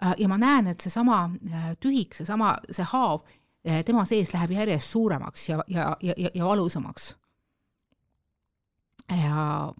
Äh, 0.05 0.15
ja 0.17 0.27
ma 0.27 0.37
näen, 0.37 0.67
et 0.67 0.81
seesama 0.81 1.29
äh, 1.45 1.71
tühik, 1.79 2.15
seesama, 2.17 2.55
see 2.73 2.85
haav 2.89 3.21
äh, 3.67 3.83
tema 3.85 4.01
sees 4.09 4.31
läheb 4.33 4.55
järjest 4.55 4.89
suuremaks 4.95 5.49
ja, 5.49 5.59
ja, 5.69 5.91
ja, 6.01 6.15
ja, 6.17 6.31
ja 6.33 6.45
valusamaks. 6.45 7.15
ja 9.11 9.73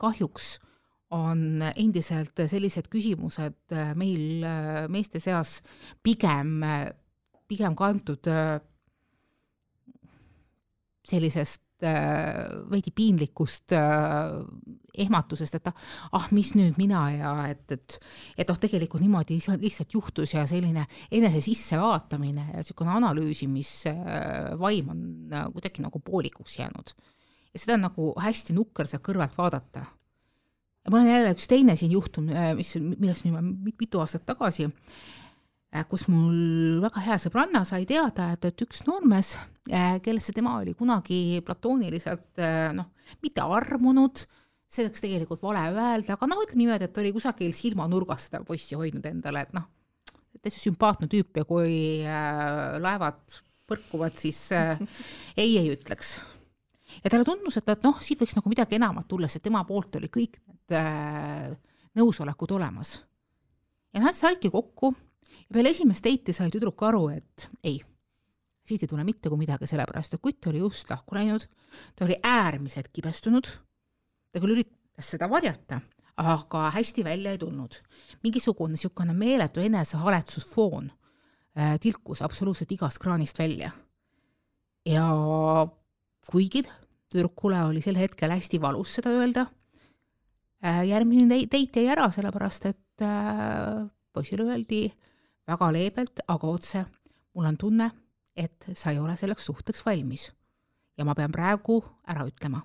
kahjuks 0.00 0.60
on 1.12 1.62
endiselt 1.76 2.40
sellised 2.48 2.88
küsimused 2.92 3.74
äh, 3.76 3.92
meil 3.98 4.44
äh, 4.44 4.84
meeste 4.92 5.20
seas 5.20 5.60
pigem, 6.02 6.60
pigem 7.48 7.76
kantud 7.76 8.28
äh, 8.32 8.60
sellisest 11.06 11.62
äh, 11.82 12.48
veidi 12.70 12.90
piinlikust 12.94 13.72
äh, 13.72 13.80
ehmatusest, 15.02 15.54
et 15.58 15.66
ah, 15.70 15.74
ah, 16.18 16.26
mis 16.34 16.52
nüüd 16.58 16.78
mina 16.80 17.02
ja 17.14 17.32
et, 17.50 17.64
et 17.72 17.98
et 18.36 18.48
noh, 18.48 18.58
tegelikult 18.60 19.02
niimoodi 19.02 19.38
lihtsalt- 19.38 19.94
juhtus 19.94 20.34
ja 20.34 20.46
selline 20.46 20.86
enese 21.10 21.40
sissevaatamine 21.44 22.44
ja 22.52 22.60
niisugune 22.60 22.94
analüüsimisvaim 22.98 24.92
on 24.94 25.02
äh, 25.32 25.48
kuidagi 25.54 25.82
nagu 25.84 25.98
poolikuks 26.04 26.58
jäänud. 26.58 26.94
ja 27.52 27.58
seda 27.58 27.74
on 27.74 27.86
nagu 27.88 28.12
hästi 28.20 28.52
nukker 28.56 28.86
sealt 28.86 29.04
kõrvalt 29.08 29.36
vaadata. 29.38 29.86
Mul 30.90 31.00
on 31.02 31.08
jälle 31.10 31.32
üks 31.34 31.48
teine 31.50 31.76
siin 31.78 31.92
juhtum, 31.94 32.30
mis, 32.58 32.74
millest 32.76 33.26
nüüd 33.26 33.38
mit- 33.42 33.78
mitu 33.80 34.00
aastat 34.02 34.24
tagasi, 34.26 34.68
kus 35.88 36.06
mul 36.12 36.80
väga 36.82 37.00
hea 37.06 37.18
sõbranna 37.22 37.62
sai 37.68 37.86
teada, 37.88 38.32
et, 38.34 38.44
et 38.50 38.64
üks 38.66 38.82
noormees, 38.88 39.36
kellesse 40.04 40.34
tema 40.36 40.58
oli 40.60 40.74
kunagi 40.76 41.40
platooniliselt 41.46 42.42
noh, 42.76 42.90
mitte 43.22 43.44
armunud, 43.46 44.24
see 44.72 44.84
oleks 44.86 45.04
tegelikult 45.04 45.42
vale 45.44 45.62
öelda, 45.70 46.16
aga 46.16 46.28
noh, 46.28 46.42
ütleme 46.44 46.64
niimoodi, 46.64 46.88
et 46.88 46.98
oli 47.00 47.12
kusagil 47.14 47.54
silmanurgas 47.56 48.28
seda 48.28 48.42
poissi 48.44 48.76
hoidnud 48.76 49.06
endale, 49.08 49.46
et 49.46 49.54
noh, 49.56 49.68
täitsa 50.42 50.58
sümpaatne 50.64 51.08
tüüp 51.12 51.38
ja 51.38 51.44
kui 51.46 51.74
äh, 52.02 52.78
laevad 52.82 53.20
põrkuvad, 53.70 54.16
siis 54.18 54.40
äh, 54.56 54.80
ei 55.38 55.56
ei 55.60 55.70
ütleks. 55.72 56.16
ja 57.04 57.10
talle 57.10 57.24
tundus, 57.24 57.56
et, 57.60 57.68
et 57.68 57.84
noh, 57.86 58.00
siit 58.02 58.20
võiks 58.20 58.34
nagu 58.36 58.50
midagi 58.52 58.76
enamat 58.76 59.08
tulla, 59.08 59.28
sest 59.30 59.44
tema 59.46 59.62
poolt 59.68 59.96
oli 60.00 60.10
kõik 60.12 60.40
need 60.42 60.58
äh, 60.58 60.61
nõusolekud 61.98 62.52
olemas. 62.56 63.00
ja 63.92 64.00
nad 64.00 64.16
saidki 64.16 64.50
kokku 64.50 64.92
ja 64.92 65.52
peale 65.52 65.72
esimest 65.74 66.04
date'i 66.04 66.34
sai 66.34 66.50
tüdruk 66.52 66.82
aru, 66.88 67.08
et 67.12 67.48
ei, 67.64 67.80
siit 68.64 68.84
ei 68.84 68.90
tule 68.90 69.04
mitte 69.04 69.28
kui 69.28 69.40
midagi, 69.40 69.68
sellepärast 69.68 70.16
et 70.16 70.22
kutt 70.22 70.48
oli 70.48 70.62
just 70.62 70.90
lahku 70.90 71.16
läinud, 71.16 71.44
ta 71.96 72.06
oli 72.06 72.16
äärmiselt 72.16 72.88
kibestunud, 72.92 73.48
ta 74.32 74.40
küll 74.40 74.56
üritas 74.56 75.12
seda 75.14 75.28
varjata, 75.30 75.82
aga 76.22 76.70
hästi 76.72 77.04
välja 77.04 77.32
ei 77.32 77.40
tulnud. 77.40 77.80
mingisugune 78.22 78.76
niisugune 78.76 79.12
meeletu 79.12 79.60
enesehaletsusfoon 79.60 80.90
äh, 81.58 81.78
tilkus 81.80 82.22
absoluutselt 82.22 82.72
igast 82.72 82.98
kraanist 82.98 83.38
välja. 83.38 83.70
ja 84.86 85.08
kuigi 86.30 86.64
tüdrukule 87.12 87.64
oli 87.64 87.82
sel 87.82 87.96
hetkel 87.96 88.30
hästi 88.30 88.60
valus 88.60 88.94
seda 88.94 89.10
öelda, 89.10 89.46
Äh, 89.46 89.61
järgmine 90.62 91.40
date 91.50 91.82
jäi 91.82 91.90
ära, 91.90 92.08
sellepärast 92.14 92.66
et 92.70 93.02
äh, 93.02 93.82
poisile 94.12 94.46
öeldi 94.46 94.84
väga 95.48 95.70
leebelt, 95.74 96.22
aga 96.28 96.50
otse, 96.50 96.84
mul 97.34 97.48
on 97.50 97.58
tunne, 97.58 97.88
et 98.36 98.68
sa 98.78 98.92
ei 98.92 99.00
ole 99.02 99.16
selleks 99.18 99.48
suhteks 99.50 99.84
valmis. 99.86 100.30
ja 100.98 101.04
ma 101.08 101.14
pean 101.14 101.32
praegu 101.32 101.80
ära 102.06 102.26
ütlema. 102.28 102.62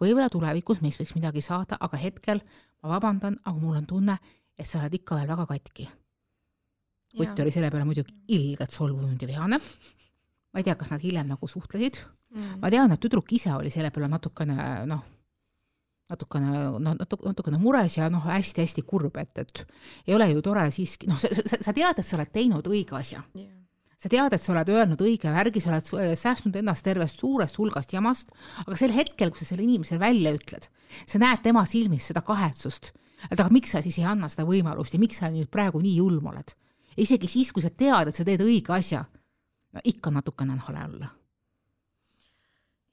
võib-olla 0.00 0.28
tulevikus 0.28 0.80
meist 0.82 1.00
võiks 1.00 1.14
midagi 1.14 1.40
saada, 1.40 1.76
aga 1.80 1.96
hetkel 1.96 2.42
ma 2.82 2.88
vabandan, 2.96 3.38
aga 3.44 3.58
mul 3.58 3.76
on 3.76 3.86
tunne, 3.86 4.18
et 4.58 4.66
sa 4.66 4.80
oled 4.80 4.94
ikka 4.94 5.16
veel 5.16 5.28
väga 5.28 5.46
katki. 5.46 5.88
kutt 7.16 7.40
oli 7.40 7.50
selle 7.50 7.70
peale 7.70 7.84
muidugi 7.84 8.14
ilgelt 8.28 8.70
solvunud 8.70 9.22
ja 9.22 9.28
vihane. 9.28 9.58
ma 10.52 10.58
ei 10.58 10.64
tea, 10.64 10.74
kas 10.74 10.90
nad 10.90 11.00
hiljem 11.00 11.26
nagu 11.26 11.48
suhtlesid 11.48 12.02
mm.. 12.34 12.60
ma 12.60 12.70
tean, 12.70 12.92
et 12.92 13.00
tüdruk 13.00 13.32
ise 13.32 13.54
oli 13.54 13.70
selle 13.70 13.90
peale 13.90 14.08
natukene 14.08 14.84
noh 14.86 15.19
natukene, 16.10 16.50
no 16.82 16.94
natuke, 16.98 17.28
natukene 17.30 17.60
mures 17.62 17.96
ja 17.98 18.08
noh, 18.12 18.24
hästi-hästi 18.26 18.84
kurb, 18.88 19.16
et, 19.20 19.32
et 19.42 19.64
ei 20.08 20.16
ole 20.16 20.30
ju 20.32 20.42
tore 20.44 20.66
siiski, 20.74 21.08
noh, 21.10 21.18
sa, 21.20 21.72
tead, 21.72 21.98
et 21.98 22.06
sa 22.06 22.18
oled 22.18 22.32
teinud 22.34 22.70
õige 22.70 22.96
asja 22.98 23.22
yeah. 23.36 23.50
sa 24.00 24.10
tead, 24.12 24.36
et 24.36 24.44
sa 24.44 24.54
oled 24.54 24.72
öelnud 24.74 25.04
õige 25.06 25.32
värgi, 25.34 25.62
sa 25.62 25.74
oled 25.74 26.16
säästnud 26.18 26.58
ennast 26.60 26.86
tervest 26.86 27.22
suurest 27.22 27.60
hulgast 27.60 27.94
jamast, 27.94 28.34
aga 28.66 28.78
sel 28.80 28.94
hetkel, 28.96 29.32
kui 29.32 29.42
sa 29.42 29.52
selle 29.52 29.66
inimesele 29.66 30.02
välja 30.02 30.34
ütled, 30.36 30.66
sa 31.04 31.22
näed 31.22 31.44
tema 31.46 31.64
silmis 31.68 32.10
seda 32.10 32.24
kahetsust, 32.26 32.92
et 33.28 33.38
aga 33.38 33.50
miks 33.52 33.76
sa 33.76 33.84
siis 33.84 34.00
ei 34.00 34.08
anna 34.08 34.30
seda 34.32 34.48
võimalust 34.48 34.96
ja 34.96 35.02
miks 35.02 35.22
sa 35.22 35.30
nüüd 35.32 35.52
praegu 35.52 35.82
nii 35.82 35.96
julm 36.00 36.32
oled. 36.32 36.56
isegi 36.96 37.28
siis, 37.30 37.52
kui 37.52 37.62
sa 37.62 37.70
tead, 37.70 38.10
et 38.10 38.16
sa 38.16 38.26
teed 38.26 38.42
õige 38.42 38.74
asja, 38.74 39.04
no 39.72 39.80
ikka 39.84 40.10
natukene 40.10 40.56
on 40.58 40.66
hale 40.66 40.84
olla 40.88 41.14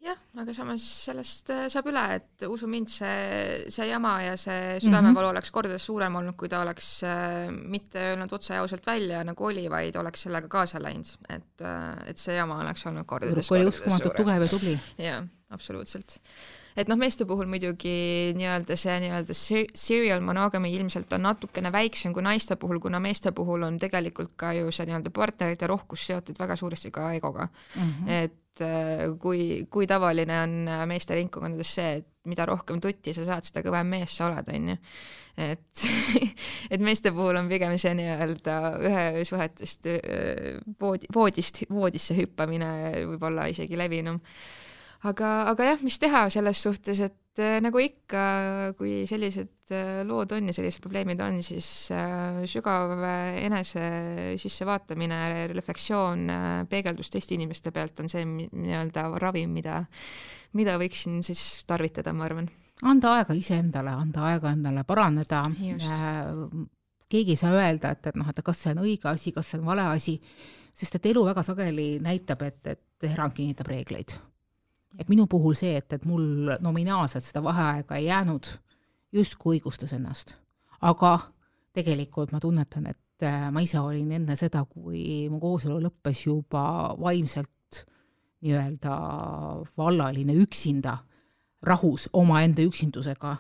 jah, 0.08 0.20
aga 0.42 0.54
samas 0.56 0.84
sellest 1.08 1.52
äh, 1.54 1.66
saab 1.72 1.90
üle, 1.92 2.04
et 2.18 2.46
usu 2.48 2.70
mind, 2.72 2.90
see, 2.92 3.72
see 3.74 3.88
jama 3.90 4.14
ja 4.24 4.36
see 4.40 4.78
südamevalu 4.82 5.12
mm 5.12 5.18
-hmm. 5.22 5.32
oleks 5.36 5.52
kordades 5.56 5.86
suurem 5.86 6.16
olnud, 6.22 6.38
kui 6.40 6.50
ta 6.50 6.62
oleks 6.64 6.92
äh, 7.08 7.48
mitte 7.52 8.04
öelnud 8.12 8.34
otse 8.34 8.54
ja 8.54 8.62
ausalt 8.66 8.86
välja, 8.88 9.24
nagu 9.28 9.46
oli, 9.46 9.68
vaid 9.70 9.96
oleks 9.96 10.28
sellega 10.28 10.48
kaasa 10.48 10.82
läinud, 10.84 11.18
et 11.30 11.62
äh,, 11.62 12.10
et 12.12 12.18
see 12.18 12.36
jama 12.36 12.62
oleks 12.62 12.86
olnud 12.86 13.06
kordades, 13.06 13.50
kordades 13.50 13.76
uskumatult 13.76 14.16
tugev 14.16 14.48
ja 14.48 14.48
tubli. 14.48 14.80
jaa, 14.98 15.22
absoluutselt 15.50 16.20
et 16.78 16.90
noh, 16.90 17.00
meeste 17.00 17.26
puhul 17.26 17.50
muidugi 17.50 17.98
nii-öelda 18.38 18.78
see 18.80 18.98
nii-öelda 19.04 19.38
serial 19.38 20.22
monogamy 20.26 20.72
ilmselt 20.78 21.14
on 21.18 21.26
natukene 21.26 21.72
väiksem 21.74 22.14
kui 22.14 22.26
naiste 22.26 22.56
puhul, 22.62 22.82
kuna 22.84 23.02
meeste 23.04 23.34
puhul 23.36 23.66
on 23.68 23.80
tegelikult 23.82 24.36
ka 24.40 24.54
ju 24.58 24.72
see 24.72 24.90
nii-öelda 24.90 25.14
partnerite 25.14 25.70
rohkus 25.70 26.06
seotud 26.12 26.40
väga 26.40 26.60
suuresti 26.60 26.92
ka 26.92 27.14
egoga 27.18 27.48
mm. 27.48 27.82
-hmm. 27.82 28.12
et 28.24 28.44
Äh, 28.62 29.18
kui, 29.20 29.68
kui 29.70 29.88
tavaline 29.88 30.42
on 30.42 30.54
äh, 30.68 30.84
meeste 30.90 31.16
ringkondades 31.18 31.70
see, 31.78 31.98
et 32.00 32.08
mida 32.28 32.46
rohkem 32.48 32.80
tutti 32.82 33.14
sa 33.16 33.26
saad, 33.28 33.46
seda 33.46 33.64
kõvem 33.66 33.90
mees 33.92 34.14
sa 34.18 34.28
oled, 34.28 34.50
on 34.54 34.72
ju. 34.72 34.78
et 35.48 35.84
et 36.74 36.82
meeste 36.84 37.12
puhul 37.16 37.38
on 37.38 37.50
pigem 37.52 37.76
see 37.80 37.94
nii-öelda 38.00 38.56
ühe 38.90 39.26
suhetest 39.30 39.90
äh, 39.92 40.58
voodi, 40.82 41.10
voodist 41.14 41.64
voodisse 41.70 42.18
hüppamine 42.18 42.72
võib-olla 43.14 43.48
isegi 43.52 43.78
levinum. 43.80 44.22
Aga, 45.06 45.32
aga 45.52 45.72
jah, 45.72 45.82
mis 45.86 45.98
teha 46.02 46.26
selles 46.34 46.62
suhtes, 46.64 47.02
et 47.06 47.42
äh, 47.42 47.58
nagu 47.64 47.80
ikka, 47.82 48.22
kui 48.80 49.04
sellised 49.10 49.74
äh, 49.76 50.02
lood 50.08 50.34
on 50.34 50.50
ja 50.50 50.56
sellised 50.56 50.82
probleemid 50.84 51.22
on, 51.24 51.40
siis 51.46 51.92
äh, 51.94 52.42
sügav 52.50 52.96
enese 53.38 53.84
sissevaatamine, 54.42 55.20
refleksioon, 55.54 56.26
peegeldus 56.70 57.12
teiste 57.14 57.38
inimeste 57.38 57.74
pealt 57.76 58.02
on 58.02 58.10
see 58.12 58.26
nii-öelda 58.26 59.10
ravim, 59.22 59.54
mida, 59.60 59.84
mida 60.58 60.78
võiksin 60.82 61.22
siis 61.26 61.44
tarvitada, 61.70 62.14
ma 62.14 62.26
arvan. 62.30 62.50
anda 62.88 63.18
aega 63.20 63.38
iseendale, 63.38 63.94
anda 63.94 64.26
aega 64.32 64.54
endale 64.56 64.86
paraneda. 64.88 65.44
keegi 67.08 67.36
ei 67.36 67.40
saa 67.40 67.54
öelda, 67.56 67.94
et, 67.94 68.08
et 68.10 68.18
noh, 68.18 68.30
et 68.30 68.42
kas 68.44 68.64
see 68.64 68.74
on 68.74 68.86
õige 68.86 69.12
asi, 69.12 69.32
kas 69.36 69.52
see 69.52 69.62
on 69.62 69.70
vale 69.70 69.86
asi, 69.94 70.18
sest 70.78 70.98
et 70.98 71.06
elu 71.14 71.24
väga 71.26 71.44
sageli 71.46 71.98
näitab, 72.04 72.42
et, 72.50 72.66
et 72.68 73.08
erand 73.12 73.34
kinnitab 73.34 73.70
reegleid 73.70 74.18
et 75.00 75.10
minu 75.10 75.28
puhul 75.28 75.56
see, 75.58 75.76
et, 75.78 75.94
et 75.94 76.06
mul 76.06 76.54
nominaalselt 76.64 77.26
seda 77.26 77.44
vaheaega 77.44 77.98
ei 78.00 78.08
jäänud, 78.08 78.50
justkui 79.12 79.58
õigustas 79.58 79.94
ennast. 79.98 80.36
aga 80.82 81.18
tegelikult 81.74 82.32
ma 82.34 82.40
tunnetan, 82.42 82.88
et 82.90 83.26
äh, 83.26 83.50
ma 83.54 83.62
ise 83.66 83.80
olin 83.82 84.12
enne 84.20 84.36
seda, 84.38 84.64
kui 84.66 85.28
mu 85.30 85.40
kooselu 85.42 85.80
lõppes, 85.82 86.26
juba 86.28 86.94
vaimselt 87.00 87.84
nii-öelda 88.46 88.96
vallaline 89.78 90.36
üksinda, 90.38 90.98
rahus 91.66 92.08
omaenda 92.14 92.62
üksindusega 92.62 93.36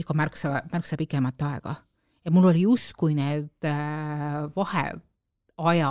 ikka 0.00 0.14
märksa, 0.16 0.62
märksa 0.72 0.96
pikemat 0.98 1.42
aega. 1.42 1.74
ja 2.24 2.30
mul 2.32 2.48
oli 2.48 2.64
justkui 2.64 3.14
need 3.14 3.66
äh, 3.68 4.48
vaheaja 4.56 5.90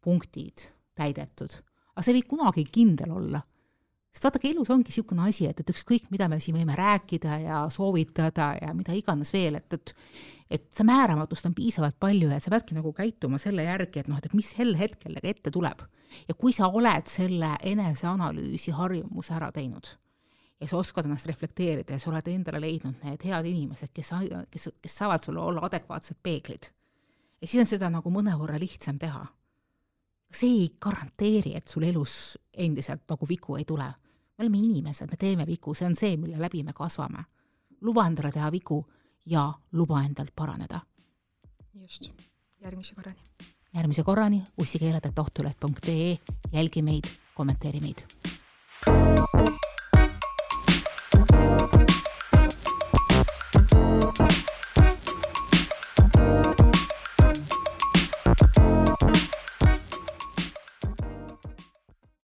punktid 0.00 0.68
täidetud, 0.94 1.58
aga 1.94 2.04
see 2.04 2.14
ei 2.14 2.20
või 2.20 2.28
kunagi 2.30 2.64
kindel 2.70 3.16
olla 3.18 3.42
sest 4.12 4.26
vaadake, 4.28 4.50
elus 4.52 4.70
ongi 4.70 4.90
niisugune 4.90 5.24
asi, 5.28 5.48
et, 5.48 5.62
et 5.62 5.72
ükskõik, 5.72 6.10
mida 6.12 6.28
me 6.28 6.38
siin 6.40 6.58
võime 6.58 6.76
rääkida 6.76 7.38
ja 7.46 7.62
soovitada 7.72 8.52
ja 8.60 8.74
mida 8.76 8.94
iganes 8.96 9.32
veel, 9.34 9.58
et, 9.60 9.78
et 9.78 9.96
et 10.52 10.66
see 10.76 10.84
määramatust 10.84 11.46
on 11.48 11.54
piisavalt 11.56 11.96
palju 11.96 12.28
ja 12.28 12.36
sa 12.42 12.50
peadki 12.52 12.76
nagu 12.76 12.92
käituma 12.92 13.38
selle 13.40 13.64
järgi, 13.64 14.02
et 14.02 14.08
noh, 14.12 14.18
et 14.20 14.34
mis 14.36 14.50
sel 14.52 14.74
hetkel 14.76 15.14
nagu 15.16 15.30
ette 15.30 15.50
tuleb. 15.50 15.80
ja 16.28 16.34
kui 16.36 16.52
sa 16.52 16.68
oled 16.68 17.08
selle 17.08 17.54
eneseanalüüsi 17.64 18.74
harjumuse 18.76 19.32
ära 19.32 19.48
teinud 19.52 19.94
ja 20.60 20.68
sa 20.68 20.76
oskad 20.76 21.08
ennast 21.08 21.26
reflekteerida 21.26 21.96
ja 21.96 22.00
sa 22.02 22.10
oled 22.10 22.28
endale 22.28 22.60
leidnud 22.60 23.00
need 23.02 23.24
head 23.24 23.48
inimesed, 23.48 23.90
kes, 23.96 24.12
kes, 24.50 24.68
kes 24.82 24.98
saavad 24.98 25.24
sulle 25.24 25.40
olla 25.40 25.64
adekvaatsed 25.66 26.20
peeglid, 26.22 26.68
ja 27.40 27.48
siis 27.48 27.64
on 27.64 27.70
seda 27.72 27.88
nagu 27.90 28.12
mõnevõrra 28.12 28.60
lihtsam 28.60 29.00
teha 29.00 29.24
see 30.34 30.62
ei 30.62 30.70
garanteeri, 30.80 31.56
et 31.56 31.68
sul 31.68 31.82
elus 31.82 32.38
endiselt 32.52 33.04
nagu 33.08 33.28
vigu 33.28 33.56
ei 33.56 33.64
tule. 33.64 33.84
me 34.38 34.44
oleme 34.44 34.58
inimesed, 34.58 35.10
me 35.10 35.16
teeme 35.16 35.46
vigu, 35.46 35.74
see 35.74 35.86
on 35.86 35.96
see, 35.96 36.16
mille 36.16 36.38
läbi 36.38 36.62
me 36.62 36.72
kasvame. 36.72 37.24
luba 37.80 38.06
endale 38.06 38.32
teha 38.32 38.50
vigu 38.52 38.84
ja 39.26 39.52
luba 39.72 40.02
endalt 40.02 40.32
paraneda. 40.36 40.80
just, 41.74 42.10
järgmise 42.60 42.94
korrani. 42.94 43.18
järgmise 43.74 44.02
korrani 44.02 44.42
ussikeeled.ohtuleht.ee, 44.58 46.18
jälgi 46.52 46.82
meid, 46.82 47.08
kommenteeri 47.34 47.80
meid 47.80 48.06